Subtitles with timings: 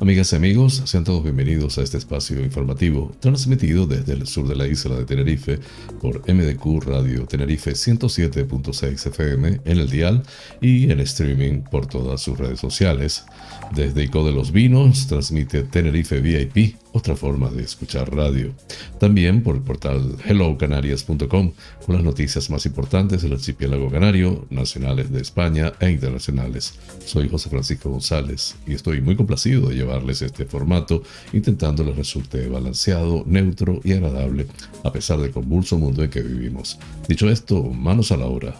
[0.00, 4.56] Amigas y amigos, sean todos bienvenidos a este espacio informativo transmitido desde el sur de
[4.56, 5.60] la isla de Tenerife
[6.00, 10.22] por MDQ Radio Tenerife 107.6 FM en el dial
[10.60, 13.24] y en streaming por todas sus redes sociales.
[13.72, 18.52] Desde Ico de los Vinos transmite Tenerife VIP otra forma de escuchar radio.
[19.00, 21.52] También por el portal hellocanarias.com
[21.84, 26.74] con las noticias más importantes del archipiélago canario, nacionales de España e internacionales.
[27.04, 31.02] Soy José Francisco González y estoy muy complacido de llevarles este formato,
[31.32, 34.46] intentando les resulte balanceado, neutro y agradable,
[34.84, 36.78] a pesar del convulso mundo en que vivimos.
[37.08, 38.54] Dicho esto, manos a la obra.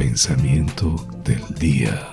[0.00, 2.08] Pensamiento del día.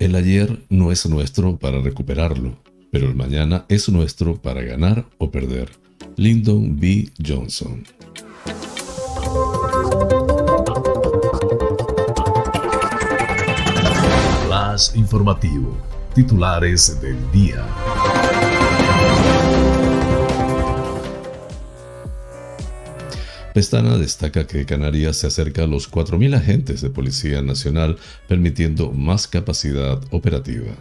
[0.00, 2.56] El ayer no es nuestro para recuperarlo,
[2.90, 5.70] pero el mañana es nuestro para ganar o perder.
[6.16, 7.08] Lyndon B.
[7.24, 7.84] Johnson.
[14.46, 15.76] Flash informativo.
[16.12, 17.64] Titulares del día.
[23.54, 29.28] Pestana destaca que Canarias se acerca a los 4.000 agentes de Policía Nacional, permitiendo más
[29.28, 30.72] capacidad operativa.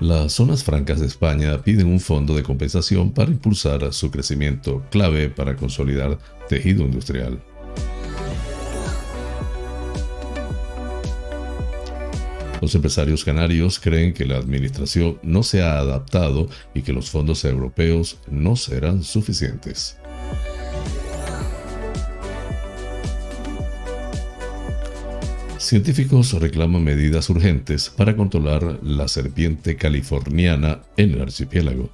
[0.00, 5.28] Las zonas francas de España piden un fondo de compensación para impulsar su crecimiento, clave
[5.28, 7.42] para consolidar tejido industrial.
[12.60, 17.44] Los empresarios canarios creen que la administración no se ha adaptado y que los fondos
[17.44, 19.96] europeos no serán suficientes.
[25.58, 31.90] Científicos reclaman medidas urgentes para controlar la serpiente californiana en el archipiélago.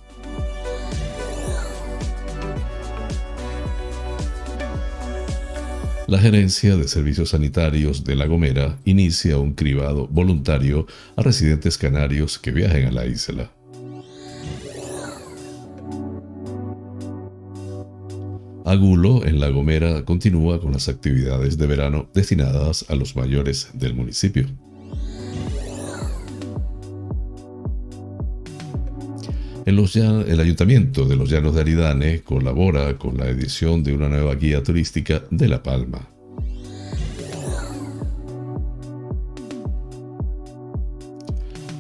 [6.15, 10.87] La Gerencia de Servicios Sanitarios de La Gomera inicia un cribado voluntario
[11.17, 13.51] a residentes canarios que viajen a la isla.
[18.65, 23.95] Agulo, en La Gomera, continúa con las actividades de verano destinadas a los mayores del
[23.95, 24.47] municipio.
[29.67, 34.63] El Ayuntamiento de los Llanos de Aridane colabora con la edición de una nueva guía
[34.63, 36.07] turística de La Palma.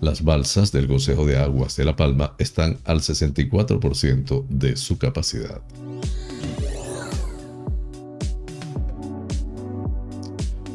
[0.01, 5.61] Las balsas del Consejo de Aguas de La Palma están al 64% de su capacidad.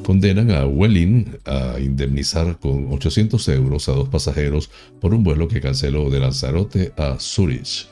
[0.09, 5.61] Condenan a Welling a indemnizar con 800 euros a dos pasajeros por un vuelo que
[5.61, 7.87] canceló de Lanzarote a Zurich.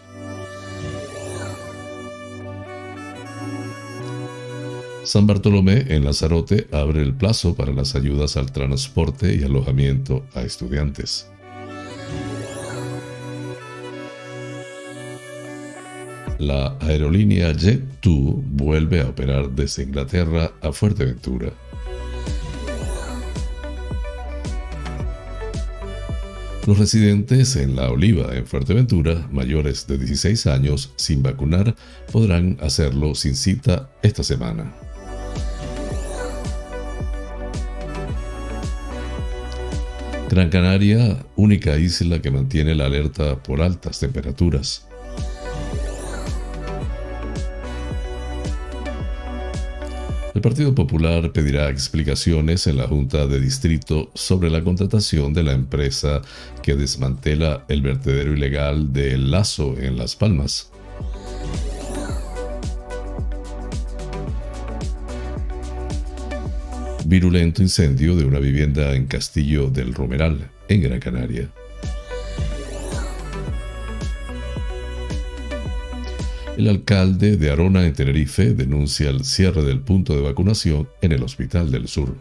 [5.03, 10.41] San Bartolomé en Lanzarote abre el plazo para las ayudas al transporte y alojamiento a
[10.41, 11.29] estudiantes.
[16.39, 21.53] La aerolínea Jet2 vuelve a operar desde Inglaterra a Fuerteventura.
[26.67, 31.73] Los residentes en La Oliva, en Fuerteventura, mayores de 16 años sin vacunar,
[32.11, 34.75] podrán hacerlo sin cita esta semana.
[40.29, 44.86] Gran Canaria, única isla que mantiene la alerta por altas temperaturas.
[50.47, 56.21] Partido Popular pedirá explicaciones en la Junta de Distrito sobre la contratación de la empresa
[56.63, 60.71] que desmantela el vertedero ilegal de Lazo en Las Palmas.
[67.03, 71.49] Virulento incendio de una vivienda en Castillo del Romeral, en Gran Canaria.
[76.57, 81.21] El alcalde de Arona en Tenerife denuncia el cierre del punto de vacunación en el
[81.21, 82.17] Hospital del Sur.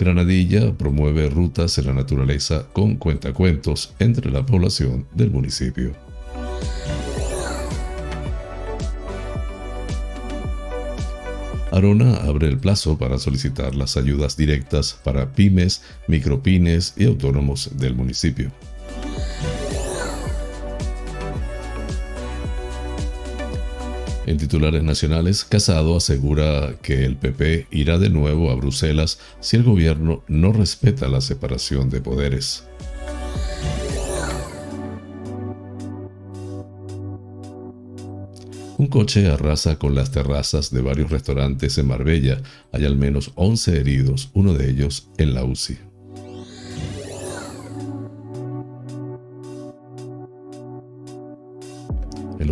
[0.00, 5.92] Granadilla promueve rutas en la naturaleza con cuentacuentos entre la población del municipio.
[11.70, 17.94] Arona abre el plazo para solicitar las ayudas directas para pymes, micropines y autónomos del
[17.94, 18.50] municipio.
[24.26, 29.64] En titulares nacionales, Casado asegura que el PP irá de nuevo a Bruselas si el
[29.64, 32.64] gobierno no respeta la separación de poderes.
[38.76, 42.42] Un coche arrasa con las terrazas de varios restaurantes en Marbella.
[42.72, 45.78] Hay al menos 11 heridos, uno de ellos en la UCI.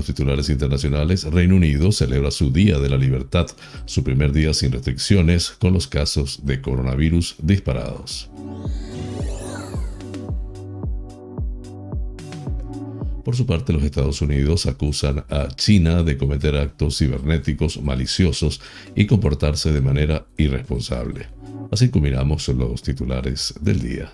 [0.02, 3.46] Los titulares internacionales, Reino Unido celebra su Día de la Libertad,
[3.84, 8.28] su primer día sin restricciones, con los casos de coronavirus disparados.
[13.24, 18.60] Por su parte, los Estados Unidos acusan a China de cometer actos cibernéticos maliciosos
[18.96, 21.28] y comportarse de manera irresponsable.
[21.70, 24.12] Así culminamos los titulares del día.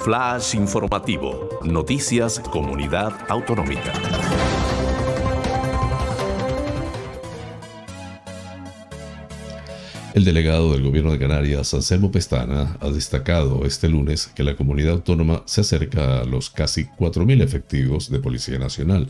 [0.00, 1.60] Flash informativo.
[1.64, 3.92] Noticias Comunidad Autonómica.
[10.14, 14.94] El delegado del gobierno de Canarias, Anselmo Pestana, ha destacado este lunes que la comunidad
[14.94, 19.08] autónoma se acerca a los casi 4.000 efectivos de Policía Nacional,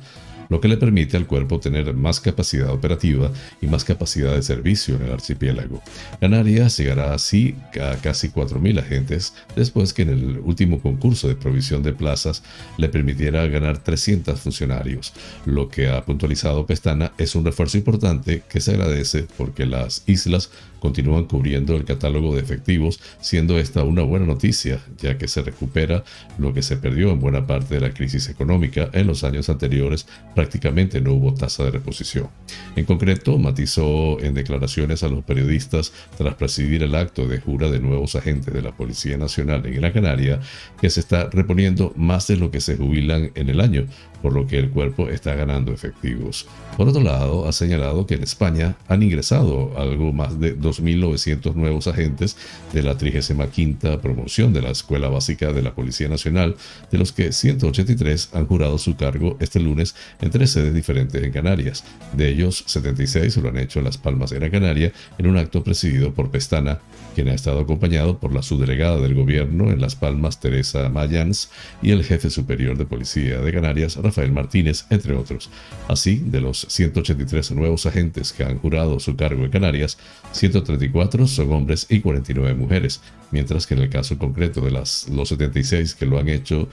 [0.48, 3.30] lo que le permite al cuerpo tener más capacidad operativa
[3.60, 5.82] y más capacidad de servicio en el archipiélago.
[6.20, 11.82] Canarias llegará así a casi 4.000 agentes después que en el último concurso de provisión
[11.82, 12.42] de plazas
[12.76, 15.12] le permitiera ganar 300 funcionarios.
[15.44, 20.50] Lo que ha puntualizado Pestana es un refuerzo importante que se agradece porque las islas
[20.80, 26.04] continúan cubriendo el catálogo de efectivos, siendo esta una buena noticia, ya que se recupera
[26.38, 30.06] lo que se perdió en buena parte de la crisis económica en los años anteriores,
[30.34, 32.28] prácticamente no hubo tasa de reposición.
[32.76, 37.80] En concreto, matizó en declaraciones a los periodistas tras presidir el acto de jura de
[37.80, 40.40] nuevos agentes de la Policía Nacional en Gran Canaria,
[40.80, 43.86] que se está reponiendo más de lo que se jubilan en el año,
[44.22, 46.46] por lo que el cuerpo está ganando efectivos.
[46.76, 51.88] Por otro lado, ha señalado que en España han ingresado algo más de 2.900 nuevos
[51.88, 52.36] agentes
[52.72, 56.56] de la 35 promoción de la Escuela Básica de la Policía Nacional,
[56.90, 61.32] de los que 183 han jurado su cargo este lunes en tres sedes diferentes en
[61.32, 61.84] Canarias.
[62.12, 65.62] De ellos, 76 lo han hecho en Las Palmas de Gran Canaria en un acto
[65.64, 66.78] presidido por Pestana,
[67.14, 71.50] quien ha estado acompañado por la subdelegada del gobierno en Las Palmas, Teresa Mayans,
[71.82, 75.50] y el jefe superior de Policía de Canarias, Rafael Martínez, entre otros.
[75.86, 79.98] Así, de los 183 nuevos agentes que han jurado su cargo en Canarias,
[80.32, 83.00] 134 son hombres y 49 mujeres,
[83.30, 86.68] mientras que en el caso concreto de los 76 que lo han hecho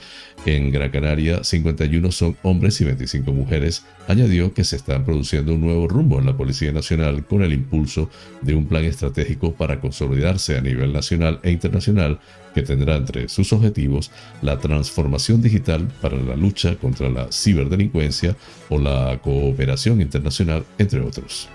[0.46, 3.84] en Gran Canaria, 51 son hombres y 25 mujeres.
[4.08, 8.10] Añadió que se está produciendo un nuevo rumbo en la Policía Nacional con el impulso
[8.42, 12.20] de un plan estratégico para consolidarse a nivel nacional e internacional
[12.56, 14.10] que tendrá entre sus objetivos
[14.40, 18.34] la transformación digital para la lucha contra la ciberdelincuencia
[18.70, 21.50] o la cooperación internacional, entre otros.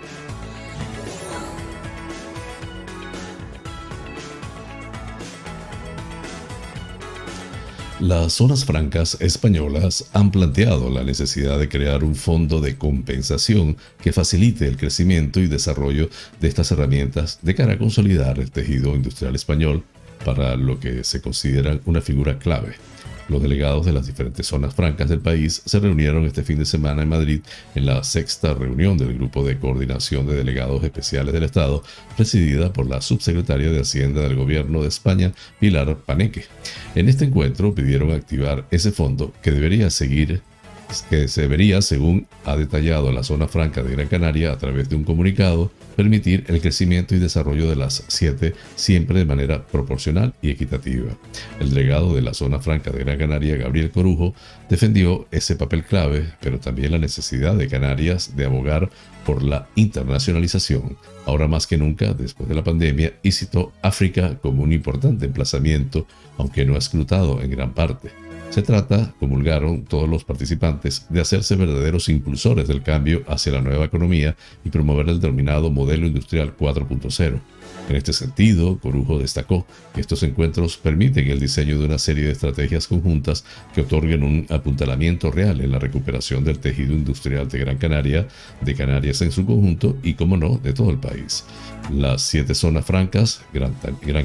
[8.00, 14.14] Las zonas francas españolas han planteado la necesidad de crear un fondo de compensación que
[14.14, 16.10] facilite el crecimiento y desarrollo
[16.40, 19.84] de estas herramientas de cara a consolidar el tejido industrial español
[20.26, 22.76] para lo que se considera una figura clave
[23.32, 27.02] los delegados de las diferentes zonas francas del país se reunieron este fin de semana
[27.02, 27.40] en Madrid
[27.76, 31.82] en la sexta reunión del Grupo de Coordinación de Delegados Especiales del Estado,
[32.18, 36.44] presidida por la subsecretaria de Hacienda del Gobierno de España, Pilar Paneque.
[36.94, 40.42] En este encuentro pidieron activar ese fondo que debería seguir
[41.10, 44.96] que se debería, según ha detallado la zona franca de Gran Canaria a través de
[44.96, 50.50] un comunicado, permitir el crecimiento y desarrollo de las siete siempre de manera proporcional y
[50.50, 51.12] equitativa.
[51.60, 54.34] El delegado de la zona franca de Gran Canaria, Gabriel Corujo,
[54.70, 58.90] defendió ese papel clave, pero también la necesidad de Canarias de abogar
[59.26, 64.64] por la internacionalización, ahora más que nunca después de la pandemia, y citó África como
[64.64, 66.08] un importante emplazamiento,
[66.38, 68.21] aunque no escrutado en gran parte.
[68.52, 73.86] Se trata, comulgaron todos los participantes, de hacerse verdaderos impulsores del cambio hacia la nueva
[73.86, 77.40] economía y promover el denominado modelo industrial 4.0.
[77.90, 79.66] En este sentido, Corujo destacó
[79.96, 84.46] que estos encuentros permiten el diseño de una serie de estrategias conjuntas que otorguen un
[84.50, 88.28] apuntalamiento real en la recuperación del tejido industrial de Gran Canaria,
[88.60, 91.46] de Canarias en su conjunto y, como no, de todo el país.
[91.90, 93.74] Las siete zonas francas, Gran,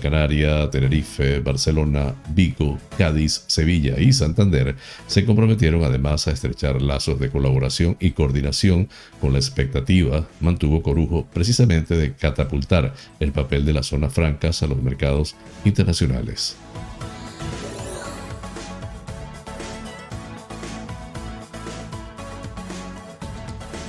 [0.01, 7.31] Canaria, Tenerife, Barcelona, Vigo, Cádiz, Sevilla y Santander, se comprometieron además a estrechar lazos de
[7.31, 8.89] colaboración y coordinación
[9.21, 14.67] con la expectativa, mantuvo Corujo, precisamente de catapultar el papel de las zonas francas a
[14.67, 15.35] los mercados
[15.65, 16.57] internacionales.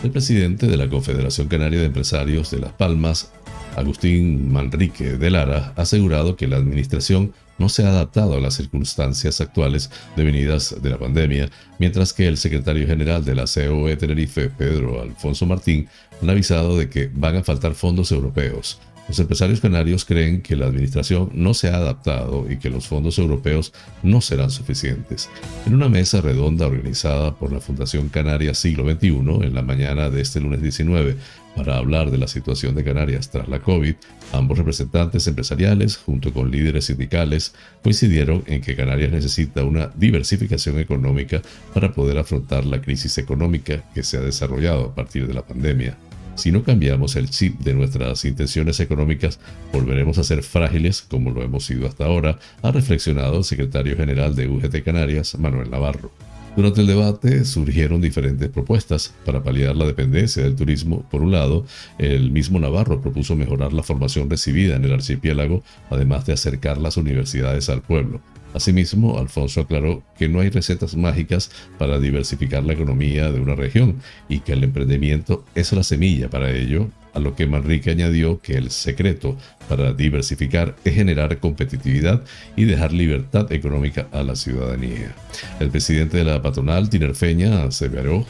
[0.03, 3.31] El presidente de la Confederación Canaria de Empresarios de Las Palmas,
[3.77, 8.55] Agustín Manrique de Lara, ha asegurado que la administración no se ha adaptado a las
[8.55, 14.49] circunstancias actuales devenidas de la pandemia, mientras que el secretario general de la COE Tenerife,
[14.49, 15.87] Pedro Alfonso Martín,
[16.21, 18.79] ha avisado de que van a faltar fondos europeos.
[19.07, 23.17] Los empresarios canarios creen que la administración no se ha adaptado y que los fondos
[23.17, 23.71] europeos
[24.03, 25.29] no serán suficientes.
[25.65, 30.21] En una mesa redonda organizada por la Fundación Canaria Siglo XXI en la mañana de
[30.21, 31.15] este lunes 19
[31.55, 33.95] para hablar de la situación de Canarias tras la COVID,
[34.33, 41.41] ambos representantes empresariales, junto con líderes sindicales, coincidieron en que Canarias necesita una diversificación económica
[41.73, 45.97] para poder afrontar la crisis económica que se ha desarrollado a partir de la pandemia.
[46.37, 49.39] Si no cambiamos el chip de nuestras intenciones económicas,
[49.73, 54.35] volveremos a ser frágiles como lo hemos sido hasta ahora, ha reflexionado el secretario general
[54.35, 56.11] de UGT Canarias, Manuel Navarro.
[56.57, 61.05] Durante el debate surgieron diferentes propuestas para paliar la dependencia del turismo.
[61.11, 61.67] Por un lado,
[61.99, 65.61] el mismo Navarro propuso mejorar la formación recibida en el archipiélago,
[65.91, 68.21] además de acercar las universidades al pueblo.
[68.55, 73.97] Asimismo, Alfonso aclaró que no hay recetas mágicas para diversificar la economía de una región
[74.27, 78.57] y que el emprendimiento es la semilla para ello, a lo que Manrique añadió que
[78.57, 79.35] el secreto
[79.67, 82.21] para diversificar es generar competitividad
[82.55, 85.15] y dejar libertad económica a la ciudadanía.
[85.59, 88.25] El presidente de la patronal, Tinerfeña, aseveró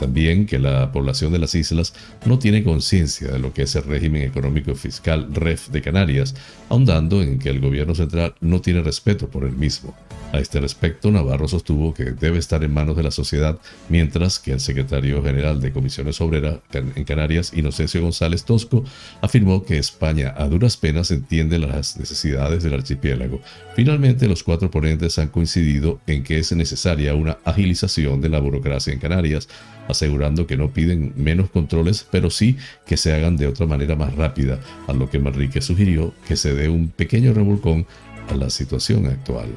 [0.00, 1.92] también que la población de las islas
[2.24, 6.34] no tiene conciencia de lo que es el régimen económico fiscal REF de Canarias,
[6.70, 9.94] ahondando en que el gobierno central no tiene respeto por el mismo.
[10.32, 14.52] A este respecto, Navarro sostuvo que debe estar en manos de la sociedad, mientras que
[14.52, 18.84] el secretario general de Comisiones Obreras en Canarias, Inocencio González Tosco,
[19.20, 23.40] afirmó que España a duras penas entiende las necesidades del archipiélago.
[23.74, 28.92] Finalmente, los cuatro ponentes han coincidido en que es necesaria una agilización de la burocracia
[28.92, 29.48] en Canarias,
[29.90, 32.56] asegurando que no piden menos controles, pero sí
[32.86, 36.54] que se hagan de otra manera más rápida, a lo que Manrique sugirió que se
[36.54, 37.86] dé un pequeño revolcón
[38.28, 39.48] a la situación actual.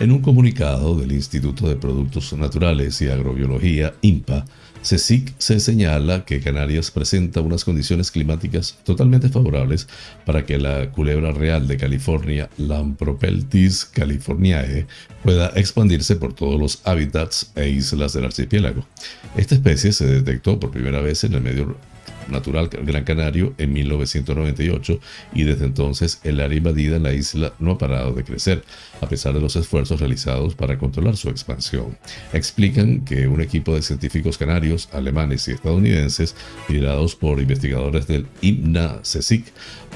[0.00, 4.46] En un comunicado del Instituto de Productos Naturales y Agrobiología, INPA,
[4.82, 9.88] CSIC se señala que Canarias presenta unas condiciones climáticas totalmente favorables
[10.24, 14.86] para que la culebra real de California, Lampropeltis californiae,
[15.22, 18.86] pueda expandirse por todos los hábitats e islas del archipiélago.
[19.36, 21.76] Esta especie se detectó por primera vez en el medio
[22.28, 25.00] natural Gran Canario en 1998
[25.34, 28.64] y desde entonces el área invadida en la isla no ha parado de crecer,
[29.00, 31.96] a pesar de los esfuerzos realizados para controlar su expansión.
[32.32, 36.34] Explican que un equipo de científicos canarios, alemanes y estadounidenses,
[36.68, 39.44] liderados por investigadores del IMNA-CSIC,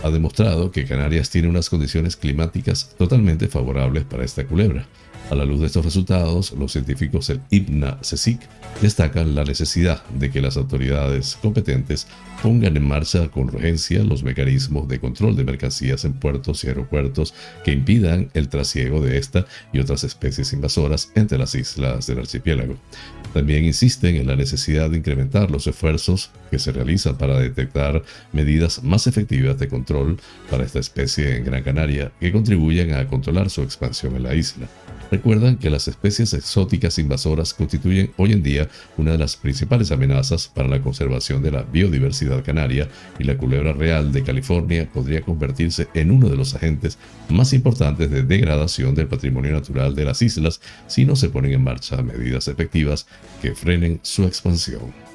[0.03, 4.87] ha demostrado que Canarias tiene unas condiciones climáticas totalmente favorables para esta culebra.
[5.31, 8.41] A la luz de estos resultados, los científicos del IPNA-CSIC
[8.83, 12.07] destacan la necesidad de que las autoridades competentes
[12.43, 17.33] pongan en marcha con urgencia los mecanismos de control de mercancías en puertos y aeropuertos
[17.65, 22.77] que impidan el trasiego de esta y otras especies invasoras entre las islas del archipiélago.
[23.33, 28.03] También insisten en la necesidad de incrementar los esfuerzos que se realizan para detectar
[28.33, 33.49] medidas más efectivas de control para esta especie en Gran Canaria que contribuyan a controlar
[33.49, 34.69] su expansión en la isla.
[35.11, 40.49] Recuerdan que las especies exóticas invasoras constituyen hoy en día una de las principales amenazas
[40.49, 45.89] para la conservación de la biodiversidad canaria y la culebra real de California podría convertirse
[45.95, 50.61] en uno de los agentes más importantes de degradación del patrimonio natural de las islas
[50.87, 53.07] si no se ponen en marcha medidas efectivas
[53.41, 55.14] que frenen su expansión.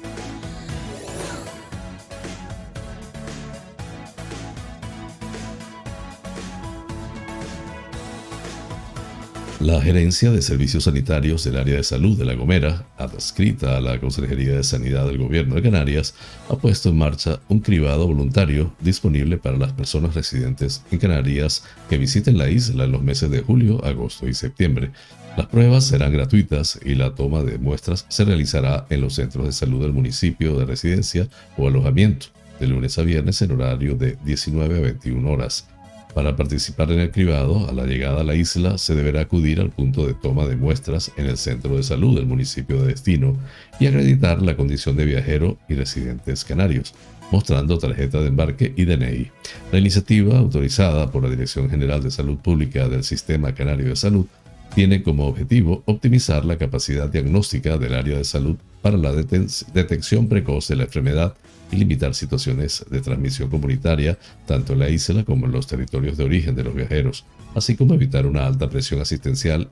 [9.60, 14.00] La Gerencia de Servicios Sanitarios del Área de Salud de La Gomera, adscrita a la
[14.00, 16.14] Consejería de Sanidad del Gobierno de Canarias,
[16.48, 21.98] ha puesto en marcha un cribado voluntario disponible para las personas residentes en Canarias que
[21.98, 24.92] visiten la isla en los meses de julio, agosto y septiembre.
[25.36, 29.52] Las pruebas serán gratuitas y la toma de muestras se realizará en los centros de
[29.52, 34.78] salud del municipio de residencia o alojamiento, de lunes a viernes en horario de 19
[34.78, 35.66] a 21 horas.
[36.14, 39.70] Para participar en el cribado, a la llegada a la isla se deberá acudir al
[39.70, 43.36] punto de toma de muestras en el centro de salud del municipio de destino
[43.78, 46.94] y acreditar la condición de viajero y residentes canarios,
[47.30, 49.30] mostrando tarjeta de embarque y DNI.
[49.70, 54.26] La iniciativa, autorizada por la Dirección General de Salud Pública del Sistema Canario de Salud,
[54.74, 60.68] tiene como objetivo optimizar la capacidad diagnóstica del área de salud para la detección precoz
[60.68, 61.34] de la enfermedad
[61.70, 66.24] y limitar situaciones de transmisión comunitaria tanto en la isla como en los territorios de
[66.24, 67.24] origen de los viajeros,
[67.54, 69.68] así como evitar una alta presión asistencial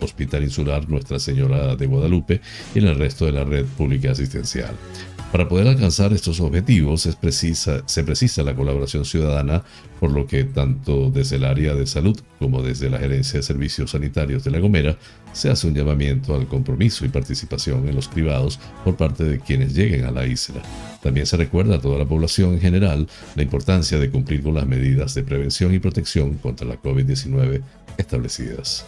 [0.00, 2.40] Hospital Insular Nuestra Señora de Guadalupe
[2.74, 4.74] y en el resto de la red pública asistencial.
[5.32, 9.62] Para poder alcanzar estos objetivos se precisa la colaboración ciudadana,
[10.00, 13.90] por lo que tanto desde el área de salud como desde la Gerencia de Servicios
[13.90, 14.96] Sanitarios de La Gomera
[15.32, 19.74] se hace un llamamiento al compromiso y participación en los privados por parte de quienes
[19.74, 20.62] lleguen a la isla.
[21.02, 24.66] También se recuerda a toda la población en general la importancia de cumplir con las
[24.66, 27.62] medidas de prevención y protección contra la COVID-19
[27.96, 28.86] establecidas.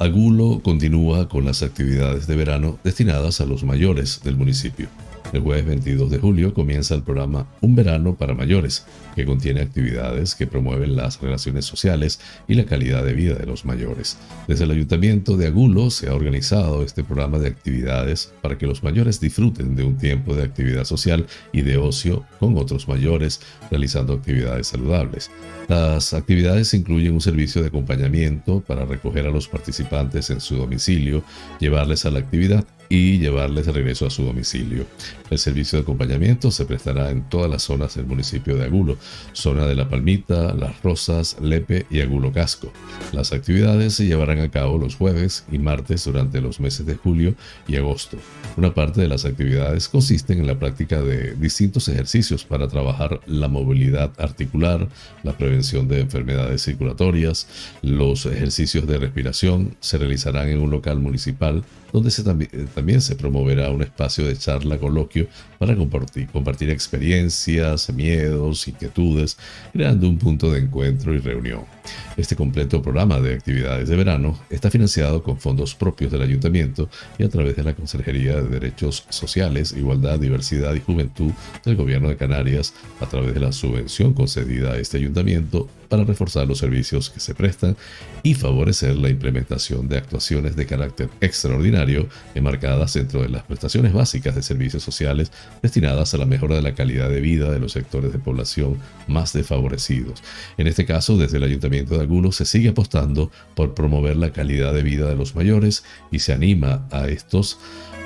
[0.00, 4.88] Agulo continúa con las actividades de verano destinadas a los mayores del municipio.
[5.32, 8.84] El jueves 22 de julio comienza el programa Un verano para mayores,
[9.14, 13.64] que contiene actividades que promueven las relaciones sociales y la calidad de vida de los
[13.64, 14.18] mayores.
[14.48, 18.82] Desde el Ayuntamiento de Agulo se ha organizado este programa de actividades para que los
[18.82, 24.14] mayores disfruten de un tiempo de actividad social y de ocio con otros mayores, realizando
[24.14, 25.30] actividades saludables.
[25.68, 31.22] Las actividades incluyen un servicio de acompañamiento para recoger a los participantes en su domicilio,
[31.60, 34.84] llevarles a la actividad y llevarles de regreso a su domicilio.
[35.30, 38.98] El servicio de acompañamiento se prestará en todas las zonas del municipio de Agulo,
[39.32, 42.72] zona de La Palmita, Las Rosas, Lepe y Agulo Casco.
[43.12, 47.36] Las actividades se llevarán a cabo los jueves y martes durante los meses de julio
[47.68, 48.18] y agosto.
[48.56, 53.46] Una parte de las actividades consisten en la práctica de distintos ejercicios para trabajar la
[53.46, 54.88] movilidad articular,
[55.22, 57.46] la prevención de enfermedades circulatorias,
[57.82, 63.16] los ejercicios de respiración se realizarán en un local municipal donde se eh, también, se
[63.16, 65.26] promoverá un espacio de charla coloquio
[65.58, 69.36] para compartir, compartir experiencias, miedos, inquietudes,
[69.72, 71.79] creando un punto de encuentro y reunión.
[72.16, 77.24] Este completo programa de actividades de verano está financiado con fondos propios del ayuntamiento y
[77.24, 81.32] a través de la Consejería de Derechos Sociales, Igualdad, Diversidad y Juventud
[81.64, 86.46] del Gobierno de Canarias a través de la subvención concedida a este ayuntamiento para reforzar
[86.46, 87.76] los servicios que se prestan
[88.22, 94.36] y favorecer la implementación de actuaciones de carácter extraordinario enmarcadas dentro de las prestaciones básicas
[94.36, 98.12] de servicios sociales destinadas a la mejora de la calidad de vida de los sectores
[98.12, 100.22] de población más desfavorecidos.
[100.58, 104.74] En este caso, desde el Ayuntamiento de Agulo se sigue apostando por promover la calidad
[104.74, 107.58] de vida de los mayores y se anima a estos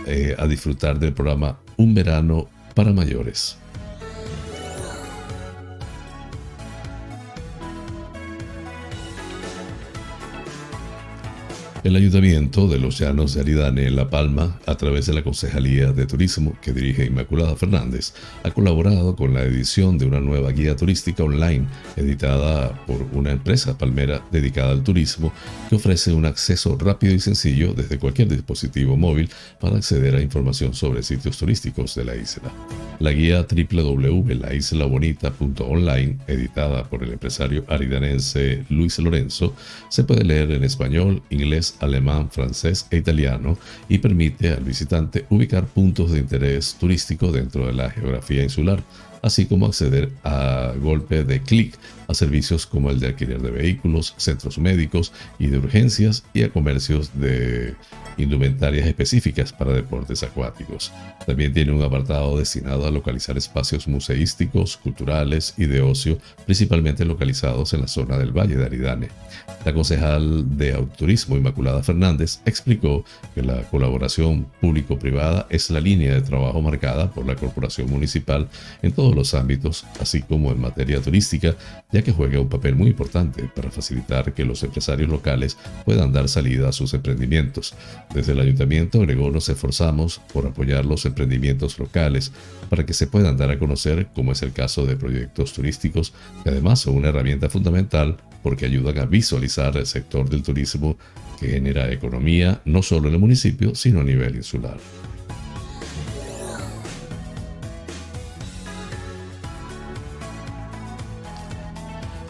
[0.07, 3.57] eh, a disfrutar del programa Un verano para mayores.
[11.85, 15.92] El Ayuntamiento de los Llanos de Aridane en La Palma, a través de la Concejalía
[15.92, 20.77] de Turismo que dirige Inmaculada Fernández, ha colaborado con la edición de una nueva guía
[20.77, 21.66] turística online
[21.97, 25.31] editada por una empresa palmera dedicada al turismo
[25.68, 29.29] que ofrece un acceso rápido y sencillo desde cualquier dispositivo móvil
[29.61, 32.51] para acceder a información sobre sitios turísticos de la isla.
[32.99, 39.53] La guía www.laislabonita.online, editada por el empresario aridanense Luis Lorenzo,
[39.90, 43.59] se puede leer en español, inglés, alemán, francés e italiano
[43.89, 48.83] y permite al visitante ubicar puntos de interés turístico dentro de la geografía insular,
[49.23, 54.14] así como acceder a golpe de clic a servicios como el de alquiler de vehículos,
[54.17, 57.75] centros médicos y de urgencias y a comercios de
[58.17, 60.93] indumentarias específicas para deportes acuáticos.
[61.27, 67.73] También tiene un apartado destinado a localizar espacios museísticos, culturales y de ocio, principalmente localizados
[67.73, 69.09] en la zona del Valle de Aridane.
[69.64, 76.21] La concejal de Autoturismo Inmaculada Fernández explicó que la colaboración público-privada es la línea de
[76.21, 78.49] trabajo marcada por la Corporación Municipal
[78.83, 81.57] en todos los ámbitos, así como en materia turística,
[81.95, 86.29] ya que juega un papel muy importante para facilitar que los empresarios locales puedan dar
[86.29, 87.73] salida a sus emprendimientos.
[88.13, 92.33] Desde el ayuntamiento agregó nos esforzamos por apoyar los emprendimientos locales
[92.69, 96.51] para que se puedan dar a conocer, como es el caso de proyectos turísticos, que
[96.51, 100.97] además son una herramienta fundamental porque ayudan a visualizar el sector del turismo
[101.39, 104.79] que genera economía no solo en el municipio, sino a nivel insular.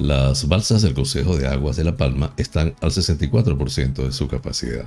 [0.05, 4.85] Las balsas del Consejo de Aguas de La Palma están al 64% de su capacidad.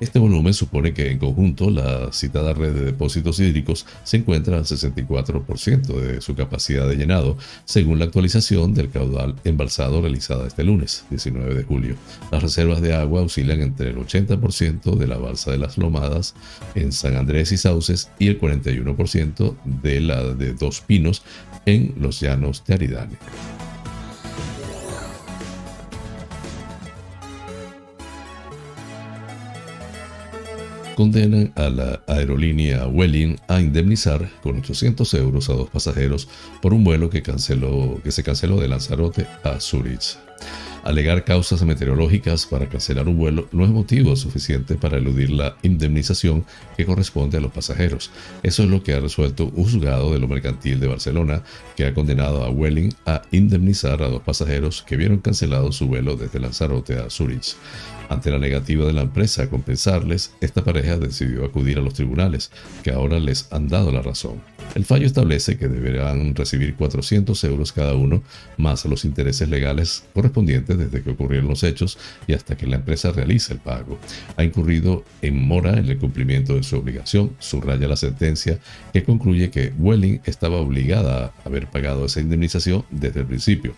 [0.00, 4.64] Este volumen supone que en conjunto la citada red de depósitos hídricos se encuentra al
[4.64, 11.04] 64% de su capacidad de llenado, según la actualización del caudal embalsado realizada este lunes,
[11.10, 11.96] 19 de julio.
[12.30, 16.34] Las reservas de agua oscilan entre el 80% de la balsa de las Lomadas
[16.74, 21.22] en San Andrés y Sauces y el 41% de la de Dos Pinos
[21.66, 23.16] en los llanos de Aridane.
[30.94, 36.28] condenan a la aerolínea Welling a indemnizar con 800 euros a dos pasajeros
[36.62, 40.16] por un vuelo que, canceló, que se canceló de Lanzarote a Zurich.
[40.84, 46.44] Alegar causas meteorológicas para cancelar un vuelo no es motivo suficiente para eludir la indemnización
[46.76, 48.10] que corresponde a los pasajeros.
[48.42, 51.42] Eso es lo que ha resuelto un juzgado de lo mercantil de Barcelona,
[51.74, 56.16] que ha condenado a Welling a indemnizar a dos pasajeros que vieron cancelado su vuelo
[56.16, 57.56] desde Lanzarote a Zurich.
[58.08, 62.50] Ante la negativa de la empresa a compensarles, esta pareja decidió acudir a los tribunales,
[62.82, 64.40] que ahora les han dado la razón.
[64.74, 68.22] El fallo establece que deberán recibir 400 euros cada uno,
[68.56, 73.12] más los intereses legales correspondientes desde que ocurrieron los hechos y hasta que la empresa
[73.12, 73.98] realice el pago.
[74.36, 78.58] Ha incurrido en mora en el cumplimiento de su obligación, subraya la sentencia
[78.92, 83.74] que concluye que Welling estaba obligada a haber pagado esa indemnización desde el principio.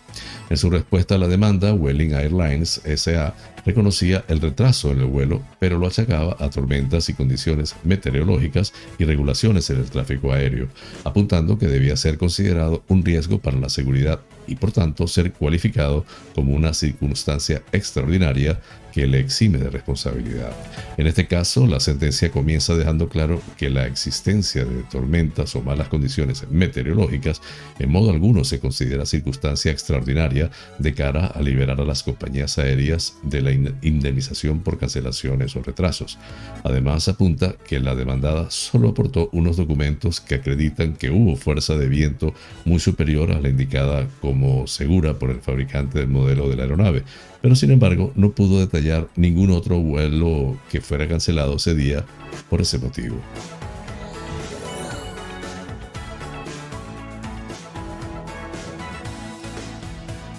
[0.49, 3.35] En su respuesta a la demanda, Welling Airlines SA
[3.65, 9.05] reconocía el retraso en el vuelo, pero lo achacaba a tormentas y condiciones meteorológicas y
[9.05, 10.67] regulaciones en el tráfico aéreo,
[11.03, 16.05] apuntando que debía ser considerado un riesgo para la seguridad y por tanto ser cualificado
[16.33, 18.59] como una circunstancia extraordinaria
[18.97, 20.49] que le exime de responsabilidad.
[20.97, 25.87] En este caso, la sentencia comienza dejando claro que la existencia de tormentas o malas
[25.87, 27.39] condiciones meteorológicas
[27.77, 33.13] en modo alguno se considera circunstancia extraordinaria de cara a liberar a las compañías aéreas
[33.21, 36.17] de la indemnización por cancelaciones o retrasos.
[36.63, 41.87] Además, apunta que la demandada solo aportó unos documentos que acreditan que hubo fuerza de
[41.87, 42.33] viento
[42.65, 47.03] muy superior a la indicada como segura por el fabricante del modelo de la aeronave,
[47.41, 52.05] pero sin embargo no pudo detallar ningún otro vuelo que fuera cancelado ese día
[52.49, 53.17] por ese motivo.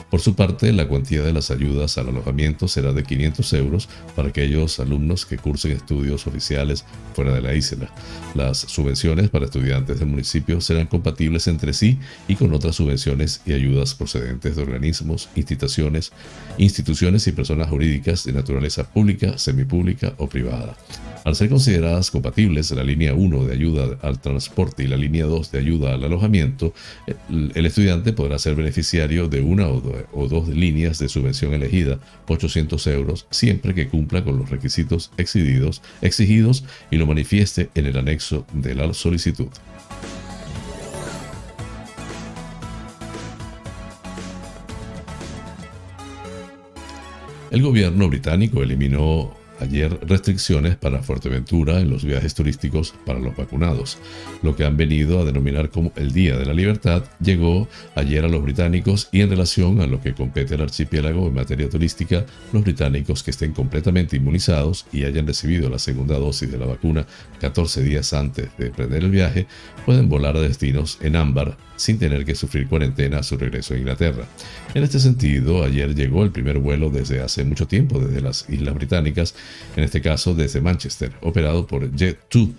[0.09, 4.29] Por su parte, la cuantía de las ayudas al alojamiento será de 500 euros para
[4.29, 7.89] aquellos alumnos que cursen estudios oficiales fuera de la isla.
[8.35, 13.53] Las subvenciones para estudiantes del municipio serán compatibles entre sí y con otras subvenciones y
[13.53, 16.11] ayudas procedentes de organismos, instituciones,
[16.57, 20.77] instituciones y personas jurídicas de naturaleza pública, semipública o privada.
[21.23, 25.51] Al ser consideradas compatibles la línea 1 de ayuda al transporte y la línea 2
[25.51, 26.71] de ayuda al alojamiento,
[27.27, 29.94] el estudiante podrá ser beneficiario de una o dos
[30.53, 36.97] líneas de subvención elegida, 800 euros, siempre que cumpla con los requisitos exigidos, exigidos y
[36.97, 39.49] lo manifieste en el anexo de la solicitud.
[47.51, 53.97] El gobierno británico eliminó ayer restricciones para Fuerteventura en los viajes turísticos para los vacunados.
[54.43, 58.27] Lo que han venido a denominar como el Día de la Libertad llegó ayer a
[58.27, 62.63] los británicos y en relación a lo que compete al archipiélago en materia turística, los
[62.63, 67.05] británicos que estén completamente inmunizados y hayan recibido la segunda dosis de la vacuna
[67.39, 69.47] 14 días antes de emprender el viaje
[69.85, 73.77] pueden volar a destinos en ámbar sin tener que sufrir cuarentena a su regreso a
[73.77, 74.25] Inglaterra.
[74.73, 78.75] En este sentido, ayer llegó el primer vuelo desde hace mucho tiempo desde las Islas
[78.75, 79.35] Británicas,
[79.75, 82.51] en este caso desde Manchester, operado por Jet2.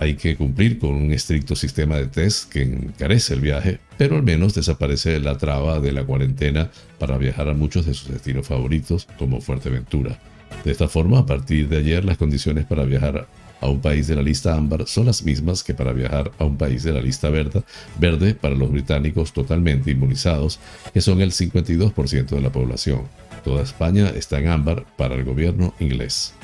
[0.00, 4.22] Hay que cumplir con un estricto sistema de test que encarece el viaje, pero al
[4.22, 9.06] menos desaparece la traba de la cuarentena para viajar a muchos de sus destinos favoritos,
[9.18, 10.18] como Fuerteventura.
[10.64, 13.26] De esta forma, a partir de ayer, las condiciones para viajar
[13.60, 16.56] a un país de la lista ámbar son las mismas que para viajar a un
[16.56, 17.62] país de la lista verde,
[17.98, 20.58] verde para los británicos totalmente inmunizados,
[20.92, 23.02] que son el 52% de la población.
[23.46, 26.34] Toda España está en ámbar para el gobierno inglés.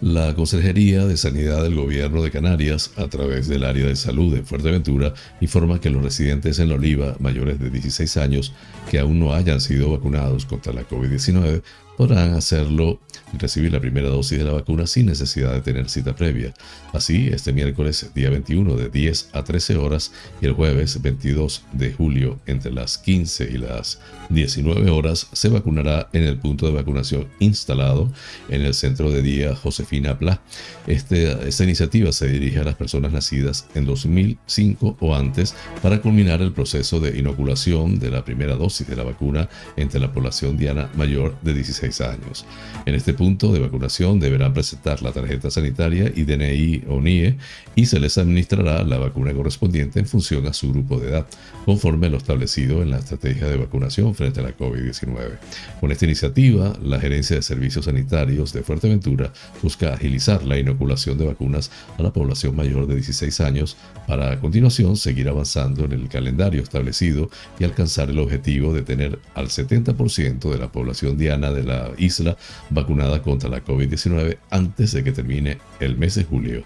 [0.00, 4.42] La Consejería de Sanidad del Gobierno de Canarias, a través del área de salud de
[4.42, 8.52] Fuerteventura, informa que los residentes en la Oliva mayores de 16 años
[8.90, 11.62] que aún no hayan sido vacunados contra la COVID-19
[11.96, 13.00] podrán hacerlo
[13.32, 16.52] y recibir la primera dosis de la vacuna sin necesidad de tener cita previa.
[16.92, 21.92] Así, este miércoles día 21 de 10 a 13 horas y el jueves 22 de
[21.92, 27.28] julio entre las 15 y las 19 horas se vacunará en el punto de vacunación
[27.38, 28.10] instalado
[28.48, 30.40] en el centro de día Josefina Pla.
[30.86, 36.42] Este, esta iniciativa se dirige a las personas nacidas en 2005 o antes para culminar
[36.42, 40.90] el proceso de inoculación de la primera dosis de la vacuna entre la población diana
[40.94, 42.44] mayor de 16 años.
[42.86, 47.36] En este punto de vacunación deberán presentar la tarjeta sanitaria y DNI o NIE
[47.74, 51.26] y se les administrará la vacuna correspondiente en función a su grupo de edad,
[51.64, 55.38] conforme lo establecido en la estrategia de vacunación frente a la COVID-19.
[55.80, 61.26] Con esta iniciativa, la Gerencia de Servicios Sanitarios de Fuerteventura busca agilizar la inoculación de
[61.26, 66.08] vacunas a la población mayor de 16 años para a continuación seguir avanzando en el
[66.08, 71.64] calendario establecido y alcanzar el objetivo de tener al 70% de la población diana de
[71.64, 72.36] la isla
[72.70, 76.64] vacunada contra la COVID-19 antes de que termine el mes de julio.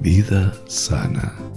[0.00, 1.51] Vida sana.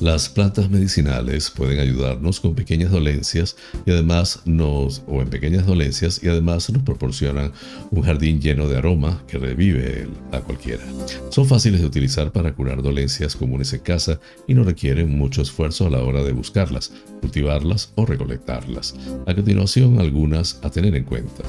[0.00, 6.22] Las plantas medicinales pueden ayudarnos con pequeñas dolencias y además nos, o en pequeñas dolencias
[6.22, 7.52] y además nos proporcionan
[7.90, 10.84] un jardín lleno de aroma que revive a cualquiera.
[11.30, 15.88] Son fáciles de utilizar para curar dolencias comunes en casa y no requieren mucho esfuerzo
[15.88, 18.94] a la hora de buscarlas, cultivarlas o recolectarlas.
[19.26, 21.42] A continuación, algunas a tener en cuenta.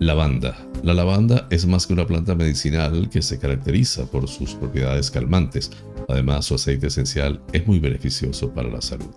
[0.00, 0.56] Lavanda.
[0.82, 5.70] La lavanda es más que una planta medicinal que se caracteriza por sus propiedades calmantes,
[6.10, 9.10] Además, su aceite esencial es muy beneficioso para la salud.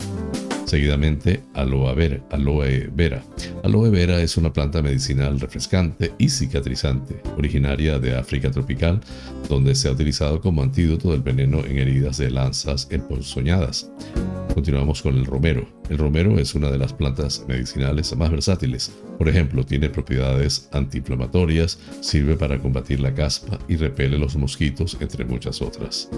[0.66, 2.20] Seguidamente, aloe vera.
[2.32, 3.24] Aloe vera.
[3.64, 9.02] Aloe vera es una planta medicinal refrescante y cicatrizante, originaria de África tropical,
[9.50, 13.92] donde se ha utilizado como antídoto del veneno en heridas de lanzas emponzoñadas.
[14.54, 15.68] Continuamos con el romero.
[15.90, 18.92] El romero es una de las plantas medicinales más versátiles.
[19.18, 25.26] Por ejemplo, tiene propiedades antiinflamatorias, sirve para combatir la caspa y repele los mosquitos, entre
[25.26, 26.10] muchas otras.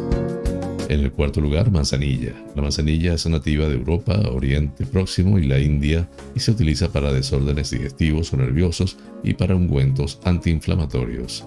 [0.88, 2.34] En el cuarto lugar, manzanilla.
[2.56, 7.12] La manzanilla es nativa de Europa, Oriente Próximo y la India y se utiliza para
[7.12, 11.43] desórdenes digestivos o nerviosos y para ungüentos antiinflamatorios.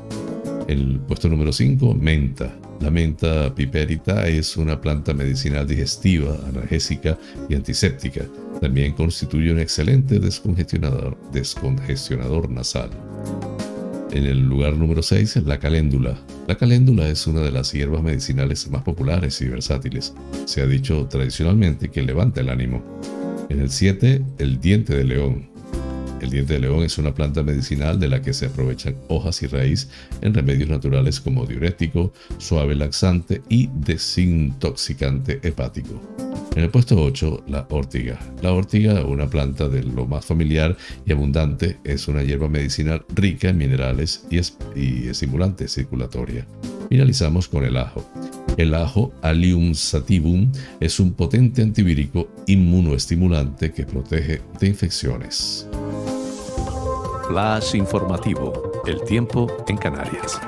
[0.67, 2.55] El puesto número 5, menta.
[2.81, 7.17] La menta piperita es una planta medicinal digestiva, analgésica
[7.49, 8.25] y antiséptica.
[8.61, 12.91] También constituye un excelente descongestionador, descongestionador nasal.
[14.11, 16.19] En el lugar número 6, la caléndula.
[16.47, 20.15] La caléndula es una de las hierbas medicinales más populares y versátiles.
[20.47, 22.83] Se ha dicho tradicionalmente que levanta el ánimo.
[23.51, 25.51] En el 7, el diente de león.
[26.23, 29.47] El diente de león es una planta medicinal de la que se aprovechan hojas y
[29.47, 29.89] raíz
[30.23, 36.01] en remedios naturales como diurético, suave laxante y desintoxicante hepático.
[36.59, 38.19] En el puesto 8, la ortiga.
[38.43, 43.51] La ortiga, una planta de lo más familiar y abundante, es una hierba medicinal rica
[43.51, 44.39] en minerales y,
[45.09, 46.49] estimulante circulatoria.
[46.89, 48.05] Finalizamos con el ajo.
[48.57, 55.69] El ajo Allium sativum es un potente antivírico inmunoestimulante que protege de infecciones.
[57.29, 58.83] Flash informativo.
[58.85, 60.41] El tiempo en Canarias.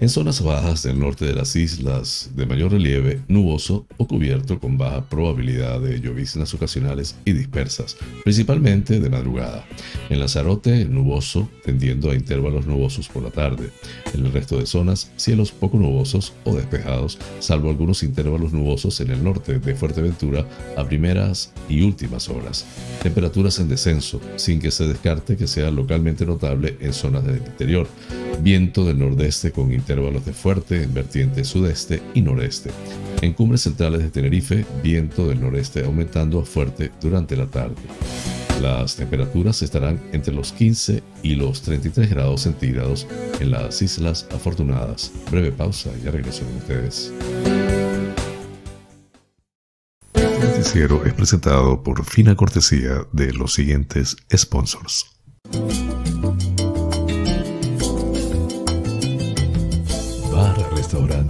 [0.00, 4.78] En zonas bajas del norte de las islas de mayor relieve, nuboso o cubierto con
[4.78, 9.66] baja probabilidad de lloviznas ocasionales y dispersas, principalmente de madrugada.
[10.08, 13.70] En Lanzarote, nuboso, tendiendo a intervalos nubosos por la tarde.
[14.14, 19.10] En el resto de zonas, cielos poco nubosos o despejados, salvo algunos intervalos nubosos en
[19.10, 22.66] el norte de Fuerteventura a primeras y últimas horas.
[23.02, 27.88] Temperaturas en descenso, sin que se descarte que sea localmente notable en zonas del interior.
[28.40, 32.70] Viento del nordeste con intervalos de fuerte en vertiente sudeste y noreste.
[33.22, 37.76] En cumbres centrales de Tenerife, viento del noreste aumentando a fuerte durante la tarde.
[38.60, 43.06] Las temperaturas estarán entre los 15 y los 33 grados centígrados
[43.40, 45.10] en las Islas Afortunadas.
[45.30, 47.12] Breve pausa y ya regreso con ustedes.
[50.12, 55.06] Este noticiero es presentado por fina cortesía de los siguientes sponsors.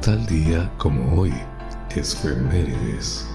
[0.00, 1.32] Tal día como hoy
[1.96, 3.33] es Femérides.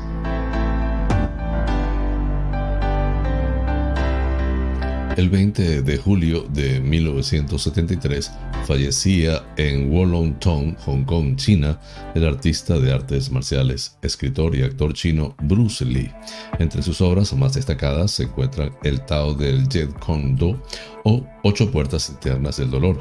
[5.17, 8.31] El 20 de julio de 1973
[8.65, 11.79] fallecía en Wollongong, Hong Kong, China,
[12.15, 16.11] el artista de artes marciales, escritor y actor chino Bruce Lee.
[16.59, 20.61] Entre sus obras más destacadas se encuentran El Tao del Jet Kong Do
[21.03, 22.97] o Ocho Puertas Internas del Dolor.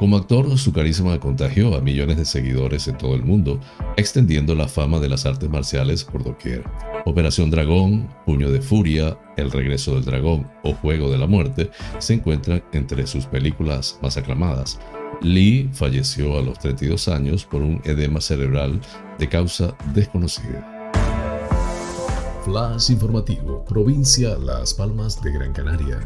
[0.00, 3.60] Como actor, su carisma contagió a millones de seguidores en todo el mundo,
[3.98, 6.64] extendiendo la fama de las artes marciales por doquier.
[7.04, 12.14] Operación Dragón, Puño de Furia, El Regreso del Dragón o Juego de la Muerte se
[12.14, 14.80] encuentran entre sus películas más aclamadas.
[15.20, 18.80] Lee falleció a los 32 años por un edema cerebral
[19.18, 20.90] de causa desconocida.
[22.46, 26.00] Flash informativo, provincia Las Palmas de Gran Canaria.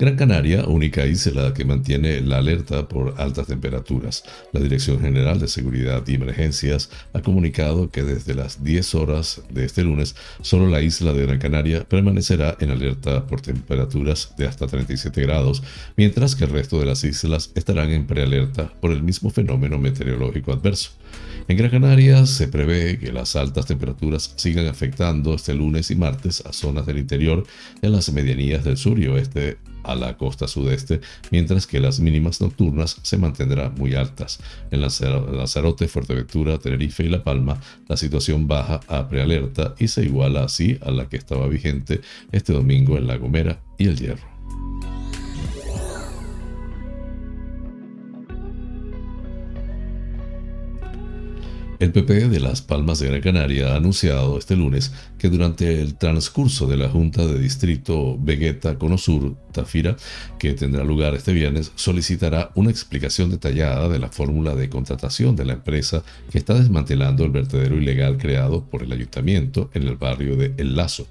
[0.00, 4.22] Gran Canaria, única isla que mantiene la alerta por altas temperaturas.
[4.52, 9.64] La Dirección General de Seguridad y Emergencias ha comunicado que desde las 10 horas de
[9.64, 14.68] este lunes, solo la isla de Gran Canaria permanecerá en alerta por temperaturas de hasta
[14.68, 15.64] 37 grados,
[15.96, 20.52] mientras que el resto de las islas estarán en prealerta por el mismo fenómeno meteorológico
[20.52, 20.92] adverso.
[21.48, 26.44] En Gran Canaria se prevé que las altas temperaturas sigan afectando este lunes y martes
[26.44, 27.42] a zonas del interior
[27.82, 32.42] a las medianías del sur y oeste a la costa sudeste, mientras que las mínimas
[32.42, 34.40] nocturnas se mantendrán muy altas.
[34.70, 37.58] En Lanzarote, Fuerteventura, Tenerife y La Palma,
[37.88, 42.52] la situación baja a prealerta y se iguala así a la que estaba vigente este
[42.52, 44.97] domingo en La Gomera y El Hierro.
[51.80, 55.94] El PP de Las Palmas de Gran Canaria ha anunciado este lunes que durante el
[55.94, 59.96] transcurso de la Junta de Distrito Vegueta Conosur Tafira,
[60.40, 65.44] que tendrá lugar este viernes, solicitará una explicación detallada de la fórmula de contratación de
[65.44, 66.02] la empresa
[66.32, 70.74] que está desmantelando el vertedero ilegal creado por el ayuntamiento en el barrio de El
[70.74, 71.06] Lazo.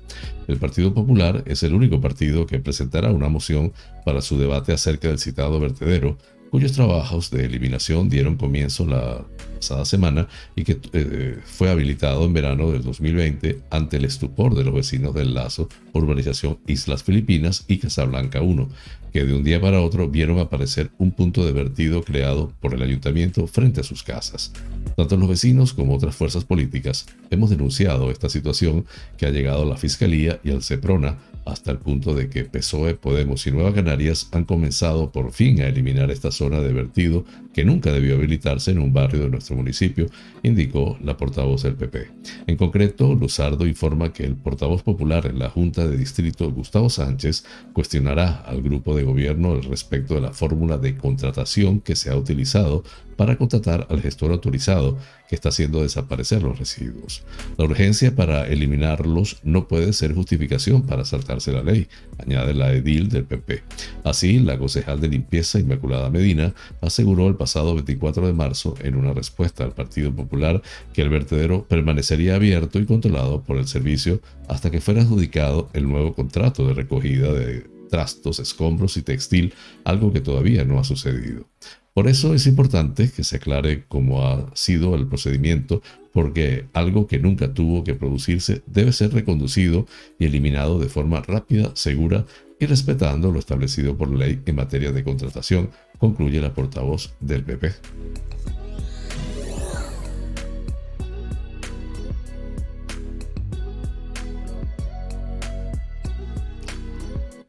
[0.49, 3.71] El Partido Popular es el único partido que presentará una moción
[4.03, 6.17] para su debate acerca del citado vertedero
[6.49, 9.25] cuyos trabajos de eliminación dieron comienzo la
[9.57, 14.63] pasada semana y que eh, fue habilitado en verano del 2020 ante el estupor de
[14.63, 18.69] los vecinos del Lazo, urbanización Islas Filipinas y Casablanca 1,
[19.11, 22.83] que de un día para otro vieron aparecer un punto de vertido creado por el
[22.83, 24.53] ayuntamiento frente a sus casas.
[24.95, 28.85] Tanto los vecinos como otras fuerzas políticas hemos denunciado esta situación
[29.17, 31.17] que ha llegado a la Fiscalía y al CEPRONA
[31.47, 35.67] hasta el punto de que PSOE, Podemos y Nueva Canarias han comenzado por fin a
[35.67, 37.25] eliminar esta zona de vertido
[37.57, 40.05] que nunca debió habilitarse en un barrio de nuestro municipio,
[40.43, 42.07] indicó la portavoz del PP.
[42.45, 47.45] En concreto, Luzardo informa que el portavoz popular en la Junta de Distrito, Gustavo Sánchez,
[47.73, 52.83] cuestionará al grupo de gobierno respecto de la fórmula de contratación que se ha utilizado
[53.15, 54.95] para contratar al gestor autorizado
[55.27, 57.23] que está haciendo desaparecer los residuos.
[57.57, 61.87] La urgencia para eliminarlos no puede ser justificación para saltarse la ley,
[62.19, 63.63] añade la edil del PP.
[64.03, 69.13] Así, la concejal de limpieza Inmaculada Medina aseguró el pasado 24 de marzo en una
[69.13, 70.61] respuesta al Partido Popular
[70.93, 75.87] que el vertedero permanecería abierto y controlado por el servicio hasta que fuera adjudicado el
[75.87, 81.45] nuevo contrato de recogida de trastos, escombros y textil, algo que todavía no ha sucedido.
[81.93, 85.81] Por eso es importante que se aclare cómo ha sido el procedimiento,
[86.13, 89.87] porque algo que nunca tuvo que producirse debe ser reconducido
[90.19, 92.25] y eliminado de forma rápida, segura
[92.59, 97.73] y respetando lo establecido por ley en materia de contratación, concluye la portavoz del PP.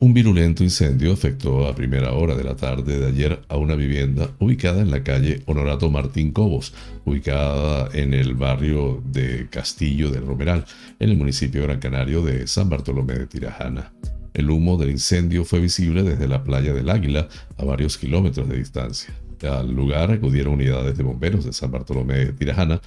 [0.01, 4.31] Un virulento incendio afectó a primera hora de la tarde de ayer a una vivienda
[4.39, 6.73] ubicada en la calle Honorato Martín Cobos,
[7.05, 10.65] ubicada en el barrio de Castillo del Romeral,
[11.01, 13.93] en el municipio gran canario de San Bartolomé de Tirajana.
[14.39, 17.26] El humo del incendio fue visible desde la playa del Águila
[17.57, 19.12] a varios kilómetros de distancia.
[19.43, 22.80] Al lugar acudieron unidades de bomberos de San Bartolomé de Tirajana,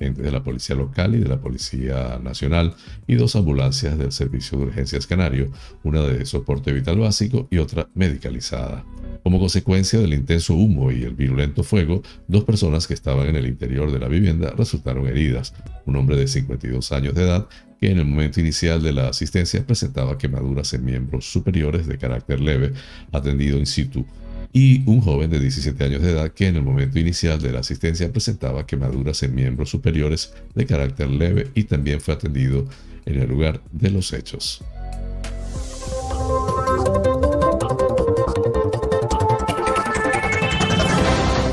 [0.00, 2.74] gente de la Policía Local y de la Policía Nacional
[3.06, 5.52] y dos ambulancias del Servicio de Urgencias Canario,
[5.84, 8.84] una de soporte vital básico y otra medicalizada.
[9.22, 13.46] Como consecuencia del intenso humo y el virulento fuego, dos personas que estaban en el
[13.46, 15.54] interior de la vivienda resultaron heridas.
[15.84, 17.48] Un hombre de 52 años de edad
[17.80, 22.40] que en el momento inicial de la asistencia presentaba quemaduras en miembros superiores de carácter
[22.40, 22.72] leve,
[23.12, 24.06] atendido in situ
[24.52, 27.60] y un joven de 17 años de edad que en el momento inicial de la
[27.60, 32.66] asistencia presentaba quemaduras en miembros superiores de carácter leve y también fue atendido
[33.04, 34.62] en el lugar de los hechos.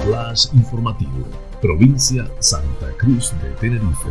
[0.06, 1.28] Flash informativo,
[1.62, 4.10] provincia Santa Cruz de Tenerife.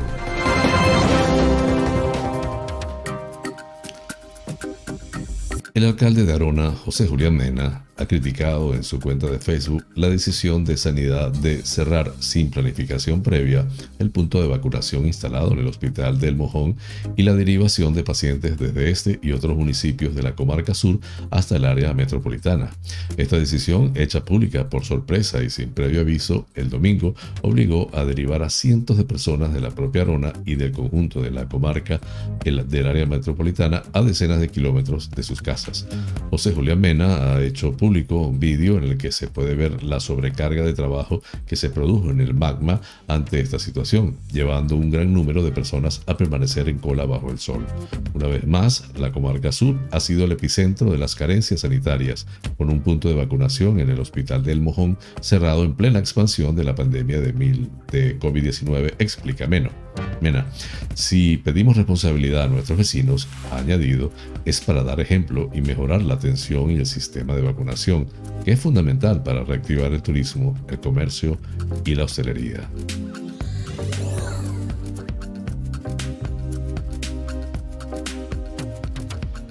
[5.74, 10.08] El alcalde de Arona, José Julián Mena, ha criticado en su cuenta de Facebook la
[10.08, 13.66] decisión de Sanidad de cerrar sin planificación previa
[14.00, 16.76] el punto de vacunación instalado en el Hospital del Mojón
[17.16, 20.98] y la derivación de pacientes desde este y otros municipios de la comarca sur
[21.30, 22.70] hasta el área metropolitana.
[23.16, 28.42] Esta decisión, hecha pública por sorpresa y sin previo aviso el domingo, obligó a derivar
[28.42, 32.00] a cientos de personas de la propia Arona y del conjunto de la comarca
[32.44, 35.86] del área metropolitana a decenas de kilómetros de sus casas.
[36.30, 40.00] José Julián Mena ha hecho público un vídeo en el que se puede ver la
[40.00, 45.12] sobrecarga de trabajo que se produjo en el magma ante esta situación, llevando un gran
[45.12, 47.66] número de personas a permanecer en cola bajo el sol.
[48.14, 52.26] Una vez más, la comarca sur ha sido el epicentro de las carencias sanitarias,
[52.56, 56.64] con un punto de vacunación en el Hospital del Mojón cerrado en plena expansión de
[56.64, 59.70] la pandemia de, de COVID-19, explica Meno.
[60.20, 60.46] Mena,
[60.94, 64.12] si pedimos responsabilidad a nuestros vecinos, ha añadido,
[64.44, 68.06] es para dar ejemplo y mejorar la atención y el sistema de vacunación,
[68.44, 71.38] que es fundamental para reactivar el turismo, el comercio
[71.84, 72.68] y la hostelería.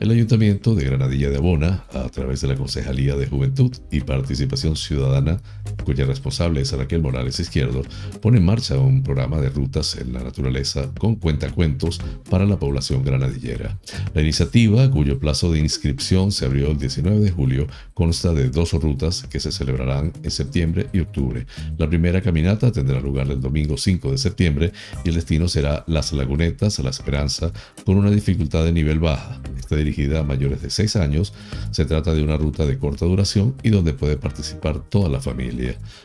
[0.02, 4.76] El Ayuntamiento de Granadilla de Abona, a través de la Concejalía de Juventud y Participación
[4.76, 5.40] Ciudadana,
[5.84, 7.82] cuya responsable es Raquel Morales Izquierdo,
[8.22, 12.00] pone en marcha un programa de rutas en la naturaleza con cuentacuentos
[12.30, 13.80] para la población granadillera.
[14.14, 18.74] La iniciativa, cuyo plazo de inscripción se abrió el 19 de julio, consta de dos
[18.74, 21.46] rutas que se celebrarán en septiembre y octubre.
[21.78, 24.72] La primera caminata tendrá lugar el domingo 5 de septiembre
[25.04, 27.52] y el destino será Las Lagunetas, La Esperanza,
[27.86, 29.42] con una dificultad de nivel baja.
[29.58, 31.34] Está dirigida a mayores de 6 años.
[31.72, 35.61] Se trata de una ruta de corta duración y donde puede participar toda la familia.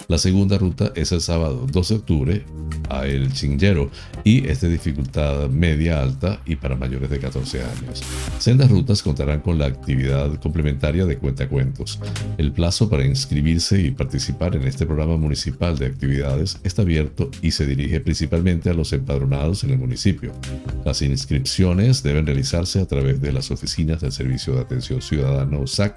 [0.09, 2.45] La segunda ruta es el sábado 12 de octubre
[2.89, 3.91] a El Chinguero
[4.23, 8.03] y es de dificultad media alta y para mayores de 14 años.
[8.39, 11.99] Sendas rutas contarán con la actividad complementaria de cuentacuentos.
[12.39, 17.51] El plazo para inscribirse y participar en este programa municipal de actividades está abierto y
[17.51, 20.33] se dirige principalmente a los empadronados en el municipio.
[20.85, 25.97] Las inscripciones deben realizarse a través de las oficinas del Servicio de Atención Ciudadana SAC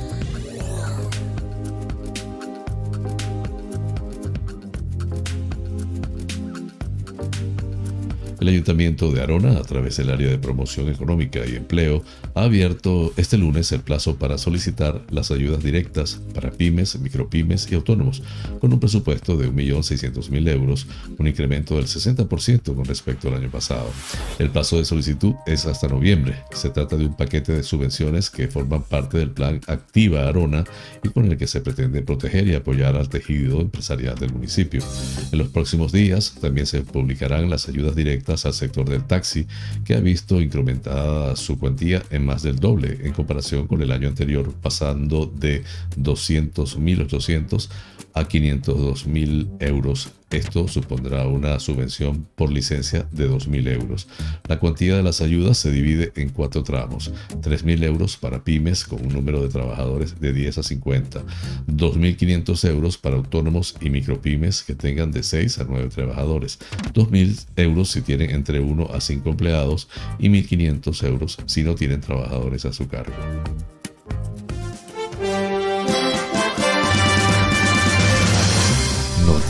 [8.41, 12.03] El Ayuntamiento de Arona, a través del área de promoción económica y empleo,
[12.41, 17.74] ha abierto este lunes el plazo para solicitar las ayudas directas para pymes, micropymes y
[17.74, 18.22] autónomos,
[18.61, 20.86] con un presupuesto de 1.600.000 euros,
[21.18, 23.91] un incremento del 60% con respecto al año pasado.
[24.38, 26.34] El plazo de solicitud es hasta noviembre.
[26.53, 30.64] Se trata de un paquete de subvenciones que forman parte del plan Activa Arona
[31.05, 34.82] y con el que se pretende proteger y apoyar al tejido empresarial del municipio.
[35.30, 39.47] En los próximos días también se publicarán las ayudas directas al sector del taxi,
[39.84, 44.07] que ha visto incrementada su cuantía en más del doble en comparación con el año
[44.07, 45.64] anterior, pasando de
[45.97, 47.68] 200.800
[48.14, 50.12] a 502.000 euros.
[50.31, 54.07] Esto supondrá una subvención por licencia de 2.000 euros.
[54.47, 57.12] La cuantía de las ayudas se divide en cuatro tramos.
[57.43, 61.24] 3.000 euros para pymes con un número de trabajadores de 10 a 50.
[61.66, 66.61] 2.500 euros para autónomos y micropymes que tengan de 6 a 9 trabajadores.
[66.95, 69.89] 2.000 euros si tienen entre 1 a 5 empleados
[70.20, 73.14] y 1.500 euros si no tienen trabajadores a su cargo.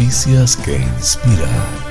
[0.00, 1.89] Noticias que inspiran.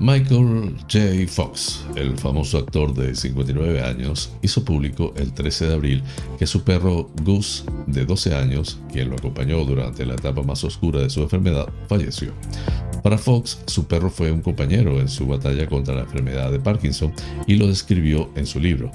[0.00, 1.28] Michael J.
[1.28, 6.02] Fox, el famoso actor de 59 años, hizo público el 13 de abril
[6.38, 11.00] que su perro Gus, de 12 años, quien lo acompañó durante la etapa más oscura
[11.00, 12.32] de su enfermedad, falleció.
[13.02, 17.12] Para Fox, su perro fue un compañero en su batalla contra la enfermedad de Parkinson
[17.46, 18.90] y lo describió en su libro.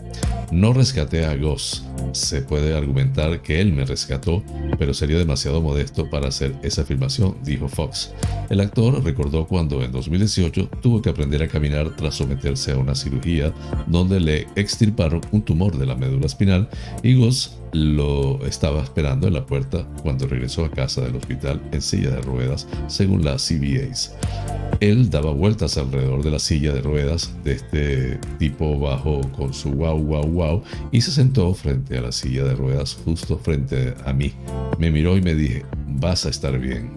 [0.51, 1.83] No rescaté a Gus.
[2.11, 4.43] Se puede argumentar que él me rescató,
[4.77, 8.13] pero sería demasiado modesto para hacer esa afirmación, dijo Fox.
[8.49, 12.95] El actor recordó cuando en 2018 tuvo que aprender a caminar tras someterse a una
[12.95, 13.53] cirugía
[13.87, 16.69] donde le extirparon un tumor de la médula espinal
[17.03, 21.81] y Gus lo estaba esperando en la puerta cuando regresó a casa del hospital en
[21.81, 24.15] silla de ruedas, según la CBAs.
[24.79, 29.71] Él daba vueltas alrededor de la silla de ruedas de este tipo bajo con su
[29.71, 34.13] wow wow wow y se sentó frente a la silla de ruedas justo frente a
[34.13, 34.33] mí.
[34.79, 36.91] Me miró y me dije, vas a estar bien.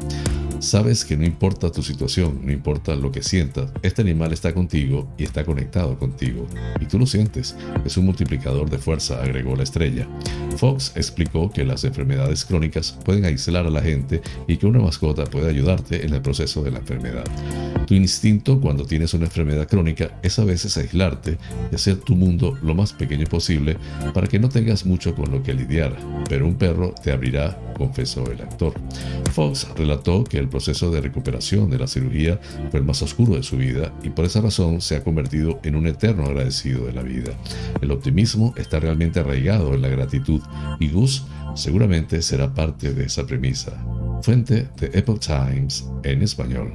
[0.61, 5.09] Sabes que no importa tu situación, no importa lo que sientas, este animal está contigo
[5.17, 6.49] y está conectado contigo.
[6.81, 7.55] Y tú lo sientes.
[7.85, 10.09] Es un multiplicador de fuerza, agregó la estrella.
[10.57, 15.25] Fox explicó que las enfermedades crónicas pueden aislar a la gente y que una mascota
[15.25, 17.25] puede ayudarte en el proceso de la enfermedad.
[17.89, 21.39] Tu instinto cuando tienes una enfermedad crónica es a veces aislarte
[21.73, 23.79] y hacer tu mundo lo más pequeño posible
[24.13, 25.97] para que no tengas mucho con lo que lidiar,
[26.29, 28.75] pero un perro te abrirá, confesó el actor.
[29.33, 32.39] Fox relató que el proceso de recuperación de la cirugía
[32.71, 35.75] fue el más oscuro de su vida y por esa razón se ha convertido en
[35.75, 37.33] un eterno agradecido de la vida.
[37.81, 40.43] El optimismo está realmente arraigado en la gratitud
[40.79, 41.25] y Gus
[41.55, 43.83] seguramente será parte de esa premisa.
[44.21, 46.75] Fuente de Epoch Times en español.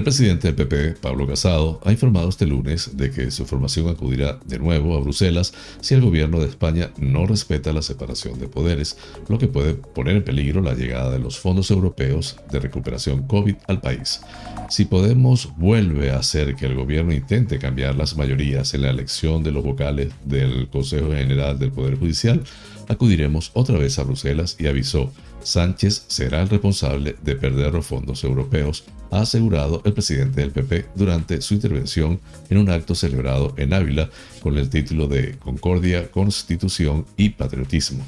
[0.00, 4.40] El presidente del PP, Pablo Casado, ha informado este lunes de que su formación acudirá
[4.46, 8.96] de nuevo a Bruselas si el gobierno de España no respeta la separación de poderes,
[9.28, 13.56] lo que puede poner en peligro la llegada de los fondos europeos de recuperación COVID
[13.68, 14.22] al país.
[14.70, 19.42] Si Podemos vuelve a hacer que el gobierno intente cambiar las mayorías en la elección
[19.42, 22.42] de los vocales del Consejo General del Poder Judicial,
[22.88, 25.12] acudiremos otra vez a Bruselas y avisó
[25.50, 30.86] Sánchez será el responsable de perder los fondos europeos, ha asegurado el presidente del PP
[30.94, 34.08] durante su intervención en un acto celebrado en Ávila
[34.40, 38.06] con el título de Concordia, Constitución y Patriotismo.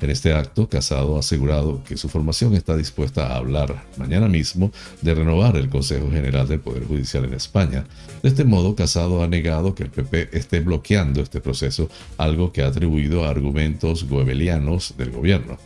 [0.00, 4.70] En este acto, Casado ha asegurado que su formación está dispuesta a hablar mañana mismo
[5.02, 7.86] de renovar el Consejo General del Poder Judicial en España.
[8.22, 11.88] De este modo, Casado ha negado que el PP esté bloqueando este proceso,
[12.18, 15.58] algo que ha atribuido a argumentos goebelianos del gobierno.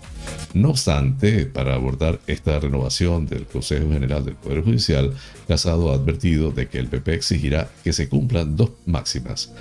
[0.54, 5.12] No obstante, para abordar esta renovación del Consejo General del Poder Judicial,
[5.46, 9.52] Casado ha advertido de que el PP exigirá que se cumplan dos máximas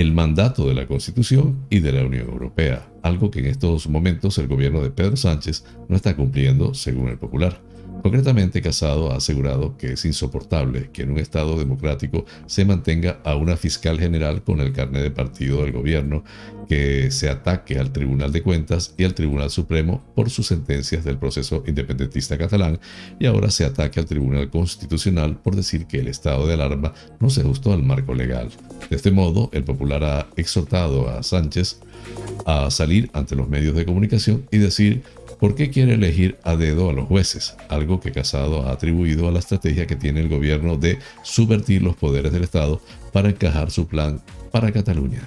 [0.00, 4.36] el mandato de la Constitución y de la Unión Europea, algo que en estos momentos
[4.36, 7.58] el gobierno de Pedro Sánchez no está cumpliendo, según el Popular.
[8.06, 13.34] Concretamente, Casado ha asegurado que es insoportable que en un Estado democrático se mantenga a
[13.34, 16.22] una fiscal general con el carnet de partido del gobierno,
[16.68, 21.18] que se ataque al Tribunal de Cuentas y al Tribunal Supremo por sus sentencias del
[21.18, 22.78] proceso independentista catalán
[23.18, 27.28] y ahora se ataque al Tribunal Constitucional por decir que el estado de alarma no
[27.28, 28.50] se ajustó al marco legal.
[28.88, 31.80] De este modo, el Popular ha exhortado a Sánchez
[32.44, 35.02] a salir ante los medios de comunicación y decir
[35.38, 37.56] ¿Por qué quiere elegir a dedo a los jueces?
[37.68, 41.96] Algo que Casado ha atribuido a la estrategia que tiene el gobierno de subvertir los
[41.96, 42.80] poderes del Estado
[43.12, 45.20] para encajar su plan para Cataluña.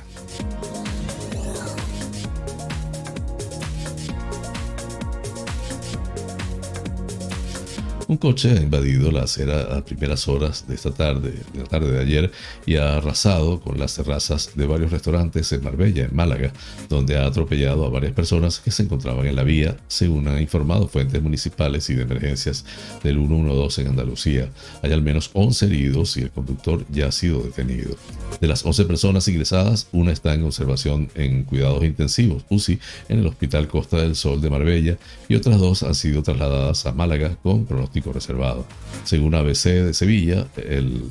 [8.09, 11.91] Un coche ha invadido la acera a primeras horas de esta tarde, de la tarde
[11.91, 12.31] de ayer,
[12.65, 16.51] y ha arrasado con las terrazas de varios restaurantes en Marbella, en Málaga,
[16.89, 20.87] donde ha atropellado a varias personas que se encontraban en la vía, según han informado
[20.87, 22.65] fuentes municipales y de emergencias
[23.03, 24.49] del 112 en Andalucía.
[24.81, 27.95] Hay al menos 11 heridos y el conductor ya ha sido detenido.
[28.41, 33.27] De las 11 personas ingresadas, una está en observación en cuidados intensivos, UCI, en el
[33.27, 34.97] Hospital Costa del Sol de Marbella,
[35.27, 38.65] y otras dos han sido trasladadas a Málaga con pronóstico reservado.
[39.03, 41.03] Según ABC de Sevilla, el,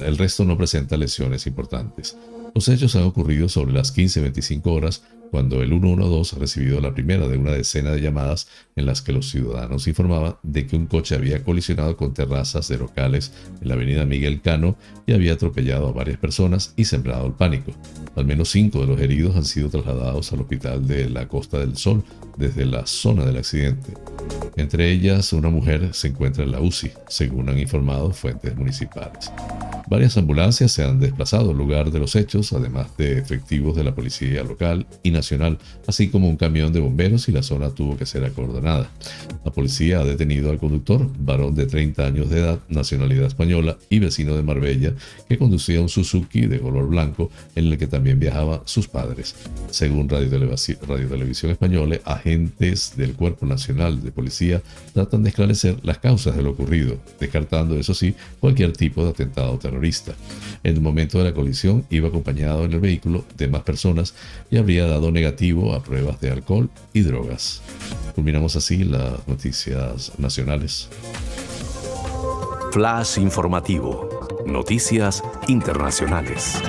[0.00, 2.16] el resto no presenta lesiones importantes.
[2.54, 5.02] Los hechos han ocurrido sobre las 15.25 horas
[5.32, 9.14] cuando el 112 ha recibido la primera de una decena de llamadas en las que
[9.14, 13.74] los ciudadanos informaban de que un coche había colisionado con terrazas de locales en la
[13.74, 14.76] avenida Miguel Cano
[15.06, 17.72] y había atropellado a varias personas y sembrado el pánico.
[18.14, 21.78] Al menos cinco de los heridos han sido trasladados al hospital de la Costa del
[21.78, 22.04] Sol
[22.36, 23.94] desde la zona del accidente.
[24.56, 29.32] Entre ellas, una mujer se encuentra en la UCI, según han informado fuentes municipales.
[29.88, 33.94] Varias ambulancias se han desplazado al lugar de los hechos, además de efectivos de la
[33.94, 35.21] policía local y nacional,
[35.86, 38.90] así como un camión de bomberos y la zona tuvo que ser acordonada.
[39.44, 43.98] La policía ha detenido al conductor, varón de 30 años de edad, nacionalidad española y
[43.98, 44.94] vecino de Marbella,
[45.28, 49.34] que conducía un Suzuki de color blanco en el que también viajaban sus padres.
[49.70, 50.30] Según Radio,
[50.86, 54.62] Radio Televisión Española, agentes del Cuerpo Nacional de Policía
[54.92, 59.58] tratan de esclarecer las causas de lo ocurrido, descartando, eso sí, cualquier tipo de atentado
[59.58, 60.14] terrorista.
[60.64, 64.14] En el momento de la colisión iba acompañado en el vehículo de más personas
[64.50, 67.62] y habría dado negativo a pruebas de alcohol y drogas.
[68.14, 70.88] Culminamos así las noticias nacionales.
[72.72, 74.08] Flash informativo.
[74.46, 76.60] Noticias internacionales.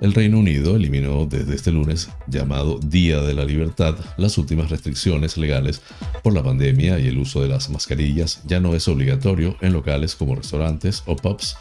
[0.00, 5.36] El Reino Unido eliminó desde este lunes, llamado Día de la Libertad, las últimas restricciones
[5.36, 5.82] legales
[6.22, 10.16] por la pandemia y el uso de las mascarillas ya no es obligatorio en locales
[10.16, 11.56] como restaurantes o pubs,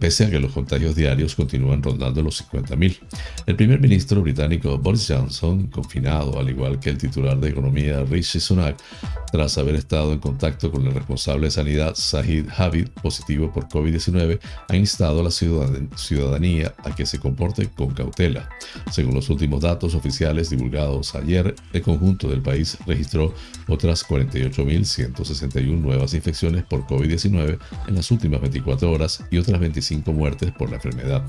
[0.00, 2.98] pese a que los contagios diarios continúan rondando los 50.000.
[3.46, 8.40] El primer ministro británico Boris Johnson, confinado al igual que el titular de Economía Rishi
[8.40, 8.76] Sunak,
[9.30, 14.40] tras haber estado en contacto con el responsable de sanidad Sahid Javid, positivo por COVID-19,
[14.68, 18.48] ha instado a la ciudadanía a que se comporte con cautela.
[18.90, 23.34] Según los últimos datos oficiales divulgados ayer, el conjunto del país registró
[23.68, 30.52] otras 48.161 nuevas infecciones por COVID-19 en las últimas 24 horas y otras 25 muertes
[30.52, 31.22] por la enfermedad.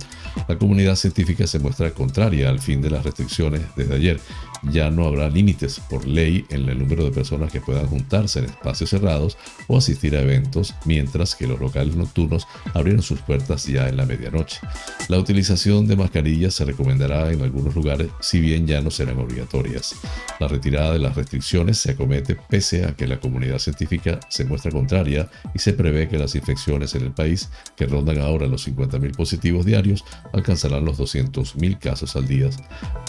[0.48, 4.20] La comunidad científica se muestra contraria al fin de las restricciones desde ayer
[4.64, 8.46] ya no habrá límites por ley en el número de personas que puedan juntarse en
[8.46, 9.38] espacios cerrados
[9.68, 14.06] o asistir a eventos, mientras que los locales nocturnos abrieron sus puertas ya en la
[14.06, 14.60] medianoche.
[15.08, 19.96] La utilización de mascarillas se recomendará en algunos lugares, si bien ya no serán obligatorias.
[20.40, 24.72] La retirada de las restricciones se acomete pese a que la comunidad científica se muestra
[24.72, 29.16] contraria y se prevé que las infecciones en el país, que rondan ahora los 50.000
[29.16, 30.04] positivos diarios,
[30.34, 32.50] alcanzarán los 200.000 casos al día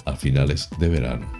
[0.05, 1.40] a finales de verano.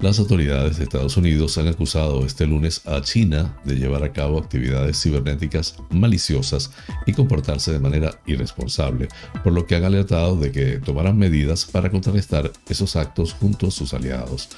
[0.00, 4.38] Las autoridades de Estados Unidos han acusado este lunes a China de llevar a cabo
[4.38, 6.70] actividades cibernéticas maliciosas
[7.04, 9.08] y comportarse de manera irresponsable,
[9.44, 13.70] por lo que han alertado de que tomarán medidas para contrarrestar esos actos junto a
[13.70, 14.48] sus aliados.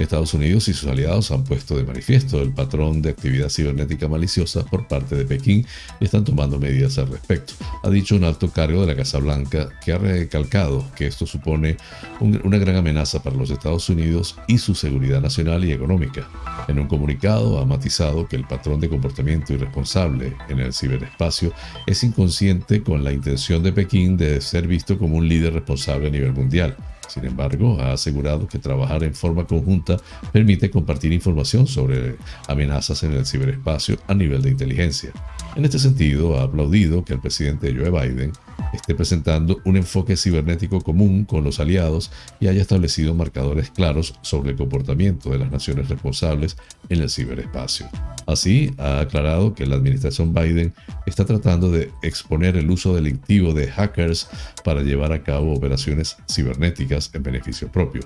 [0.00, 4.64] Estados Unidos y sus aliados han puesto de manifiesto el patrón de actividad cibernética maliciosa
[4.64, 5.64] por parte de Pekín
[6.00, 9.68] y están tomando medidas al respecto, ha dicho un alto cargo de la Casa Blanca
[9.84, 11.76] que ha recalcado que esto supone
[12.18, 16.26] una gran amenaza para los Estados Unidos y sus seguridad nacional y económica.
[16.66, 21.52] En un comunicado ha matizado que el patrón de comportamiento irresponsable en el ciberespacio
[21.86, 26.10] es inconsciente con la intención de Pekín de ser visto como un líder responsable a
[26.10, 26.74] nivel mundial.
[27.08, 29.96] Sin embargo, ha asegurado que trabajar en forma conjunta
[30.32, 35.10] permite compartir información sobre amenazas en el ciberespacio a nivel de inteligencia.
[35.56, 38.32] En este sentido, ha aplaudido que el presidente Joe Biden
[38.72, 44.50] esté presentando un enfoque cibernético común con los aliados y haya establecido marcadores claros sobre
[44.50, 46.56] el comportamiento de las naciones responsables
[46.88, 47.88] en el ciberespacio.
[48.26, 50.74] Así, ha aclarado que la administración Biden
[51.06, 54.28] está tratando de exponer el uso delictivo de hackers
[54.64, 58.02] para llevar a cabo operaciones cibernéticas en beneficio propio.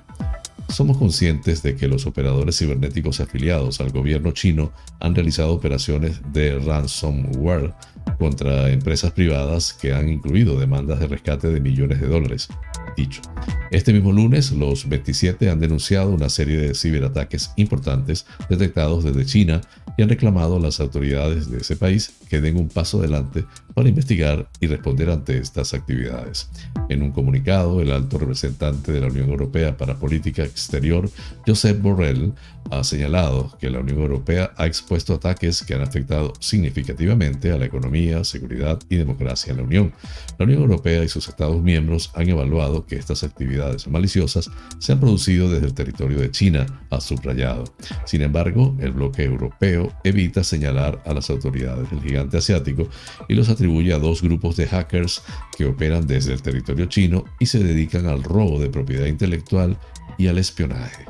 [0.69, 6.59] Somos conscientes de que los operadores cibernéticos afiliados al gobierno chino han realizado operaciones de
[6.59, 7.75] ransomware
[8.19, 12.49] contra empresas privadas que han incluido demandas de rescate de millones de dólares.
[12.97, 13.23] Dicho.
[13.71, 19.63] Este mismo lunes, los 27 han denunciado una serie de ciberataques importantes detectados desde China
[19.97, 23.89] y han reclamado a las autoridades de ese país que den un paso adelante para
[23.89, 26.51] investigar y responder ante estas actividades.
[26.89, 31.09] En un comunicado, el alto representante de la Unión Europea para Política Exterior,
[31.47, 32.33] Josep Borrell,
[32.71, 37.67] ha señalado que la Unión Europea ha expuesto ataques que han afectado significativamente a la
[37.67, 39.93] economía, seguridad y democracia en la Unión.
[40.39, 45.01] La Unión Europea y sus Estados miembros han evaluado que estas actividades maliciosas se han
[45.01, 47.65] producido desde el territorio de China, ha subrayado.
[48.05, 52.89] Sin embargo, el bloque europeo evita señalar a las autoridades del gigante asiático
[53.29, 55.23] y los atribuye a dos grupos de hackers
[55.57, 59.79] que operan desde el territorio chino y se dedican al robo de propiedad intelectual
[60.19, 61.05] y al espionaje.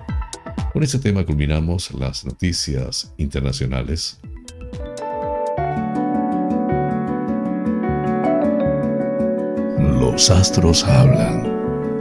[0.73, 4.19] Con este tema culminamos las noticias internacionales.
[9.79, 11.52] Los astros hablan.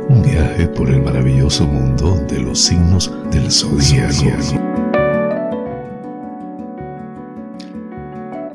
[0.10, 4.62] Un viaje por el maravilloso mundo de los signos del zodíaco.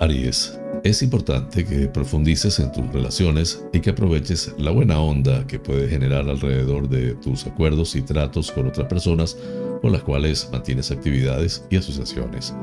[0.00, 0.58] Aries.
[0.84, 5.88] Es importante que profundices en tus relaciones y que aproveches la buena onda que puede
[5.88, 9.36] generar alrededor de tus acuerdos y tratos con otras personas
[9.82, 12.54] con las cuales mantienes actividades y asociaciones.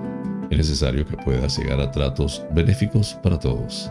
[0.50, 3.90] Es necesario que puedas llegar a tratos benéficos para todos.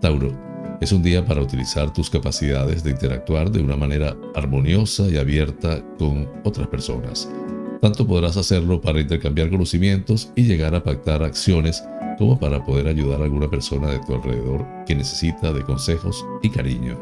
[0.00, 0.51] Tauro,
[0.82, 5.80] es un día para utilizar tus capacidades de interactuar de una manera armoniosa y abierta
[5.96, 7.30] con otras personas.
[7.80, 11.84] Tanto podrás hacerlo para intercambiar conocimientos y llegar a pactar acciones
[12.18, 16.50] como para poder ayudar a alguna persona de tu alrededor que necesita de consejos y
[16.50, 16.98] cariño.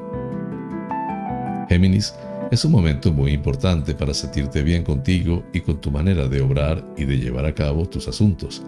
[1.71, 2.15] Géminis,
[2.51, 6.85] es un momento muy importante para sentirte bien contigo y con tu manera de obrar
[6.99, 8.63] y de llevar a cabo tus asuntos.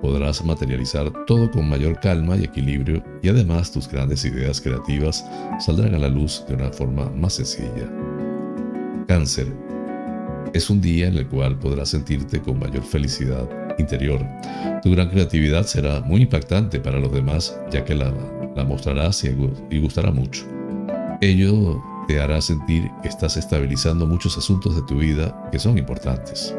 [0.00, 5.24] Podrás materializar todo con mayor calma y equilibrio y además tus grandes ideas creativas
[5.58, 7.90] saldrán a la luz de una forma más sencilla.
[9.08, 9.52] Cáncer.
[10.52, 14.24] Es un día en el cual podrás sentirte con mayor felicidad interior.
[14.82, 18.12] Tu gran creatividad será muy impactante para los demás, ya que la,
[18.64, 20.44] mostrarás y, gustará mucho.
[21.20, 26.54] Ello te hará sentir que estás estabilizando muchos asuntos de tu vida que son importantes.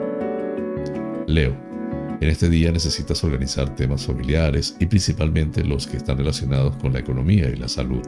[1.28, 1.67] Leo,
[2.20, 7.00] en este día necesitas organizar temas familiares y principalmente los que están relacionados con la
[7.00, 8.02] economía y la salud.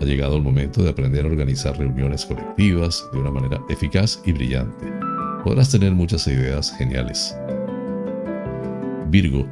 [0.00, 4.32] Ha llegado el momento de aprender a organizar reuniones colectivas de una manera eficaz y
[4.32, 4.86] brillante.
[5.44, 7.36] Podrás tener muchas ideas geniales.
[9.10, 9.46] Virgo,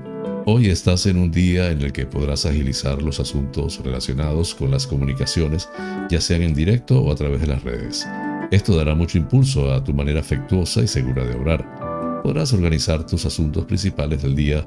[0.47, 4.87] hoy estás en un día en el que podrás agilizar los asuntos relacionados con las
[4.87, 5.69] comunicaciones,
[6.09, 8.09] ya sean en directo o a través de las redes.
[8.51, 11.80] Esto dará mucho impulso a tu manera afectuosa y segura de obrar.
[12.23, 14.67] Podrás organizar tus asuntos principales del día.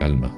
[0.00, 0.34] Calma.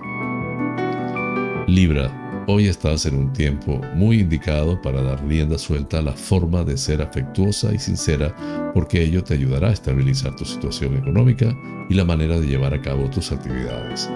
[1.66, 2.20] Libra,
[2.52, 6.76] Hoy estás en un tiempo muy indicado para dar rienda suelta a la forma de
[6.76, 8.34] ser afectuosa y sincera
[8.74, 11.56] porque ello te ayudará a estabilizar tu situación económica
[11.88, 14.11] y la manera de llevar a cabo tus actividades.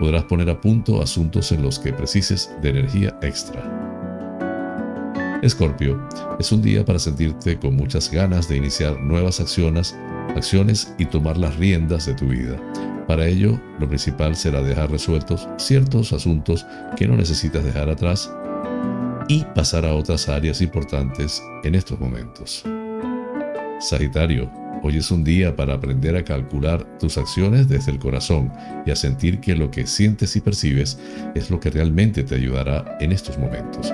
[0.00, 3.77] Podrás poner a punto asuntos en los que precises de energía extra.
[5.42, 6.00] Escorpio,
[6.40, 9.94] es un día para sentirte con muchas ganas de iniciar nuevas acciones,
[10.98, 12.56] y tomar las riendas de tu vida.
[13.06, 16.66] Para ello, lo principal será dejar resueltos ciertos asuntos
[16.96, 18.30] que no necesitas dejar atrás
[19.28, 22.64] y pasar a otras áreas importantes en estos momentos.
[23.80, 24.50] Sagitario,
[24.82, 28.52] hoy es un día para aprender a calcular tus acciones desde el corazón
[28.86, 30.98] y a sentir que lo que sientes y percibes
[31.34, 33.92] es lo que realmente te ayudará en estos momentos.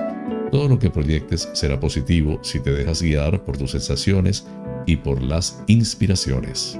[0.51, 4.45] Todo lo que proyectes será positivo si te dejas guiar por tus sensaciones
[4.85, 6.79] y por las inspiraciones.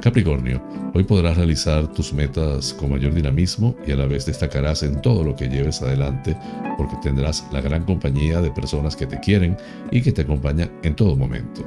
[0.00, 0.62] Capricornio,
[0.94, 5.24] hoy podrás realizar tus metas con mayor dinamismo y a la vez destacarás en todo
[5.24, 6.36] lo que lleves adelante
[6.76, 9.56] porque tendrás la gran compañía de personas que te quieren
[9.90, 11.62] y que te acompañan en todo momento.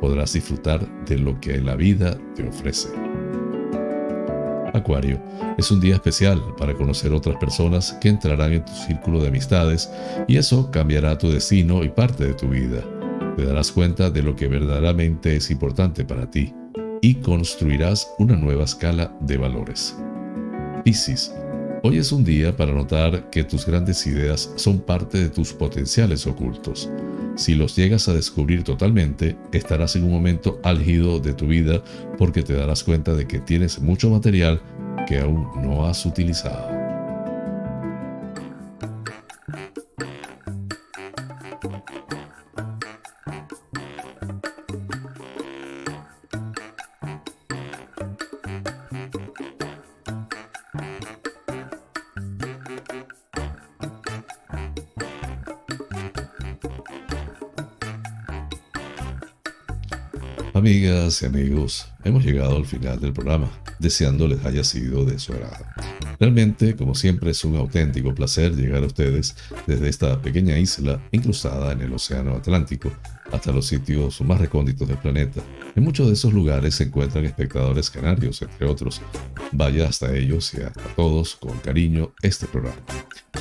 [0.00, 3.05] Podrás disfrutar de lo que la vida te ofrece.
[4.76, 5.20] Acuario,
[5.58, 9.90] es un día especial para conocer otras personas que entrarán en tu círculo de amistades
[10.28, 12.82] y eso cambiará tu destino y parte de tu vida.
[13.36, 16.54] Te darás cuenta de lo que verdaderamente es importante para ti
[17.00, 19.96] y construirás una nueva escala de valores.
[20.84, 21.32] Piscis,
[21.82, 26.26] hoy es un día para notar que tus grandes ideas son parte de tus potenciales
[26.26, 26.90] ocultos.
[27.36, 31.82] Si los llegas a descubrir totalmente, estarás en un momento álgido de tu vida
[32.16, 34.60] porque te darás cuenta de que tienes mucho material
[35.06, 36.75] que aún no has utilizado.
[61.22, 63.48] Y amigos, hemos llegado al final del programa,
[63.78, 65.64] deseando les haya sido de su agrado.
[66.18, 69.36] Realmente, como siempre, es un auténtico placer llegar a ustedes
[69.66, 72.90] desde esta pequeña isla incrustada en el Océano Atlántico
[73.32, 75.40] hasta los sitios más recónditos del planeta.
[75.74, 79.00] En muchos de esos lugares se encuentran espectadores canarios, entre otros.
[79.52, 82.80] Vaya hasta ellos y hasta todos con cariño este programa.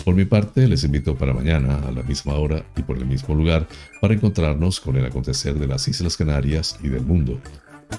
[0.03, 3.33] Por mi parte, les invito para mañana a la misma hora y por el mismo
[3.35, 3.67] lugar
[4.01, 7.39] para encontrarnos con el acontecer de las Islas Canarias y del mundo.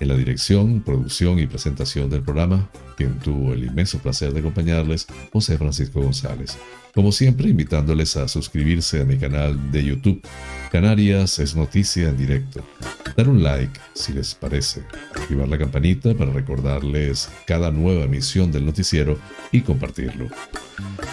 [0.01, 5.07] En la dirección, producción y presentación del programa, quien tuvo el inmenso placer de acompañarles,
[5.33, 6.59] José Francisco González.
[6.95, 10.23] Como siempre, invitándoles a suscribirse a mi canal de YouTube,
[10.73, 12.63] Canarias es noticia en directo.
[13.17, 14.83] Dar un like si les parece,
[15.15, 19.19] activar la campanita para recordarles cada nueva emisión del noticiero
[19.53, 20.29] y compartirlo.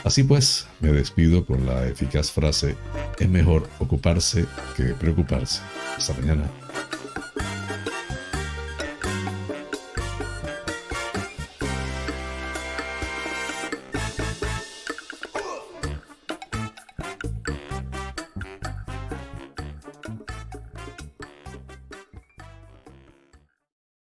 [0.03, 2.75] Así pues, me despido con la eficaz frase,
[3.19, 4.45] es mejor ocuparse
[4.75, 5.61] que preocuparse.
[5.97, 6.62] Hasta mañana.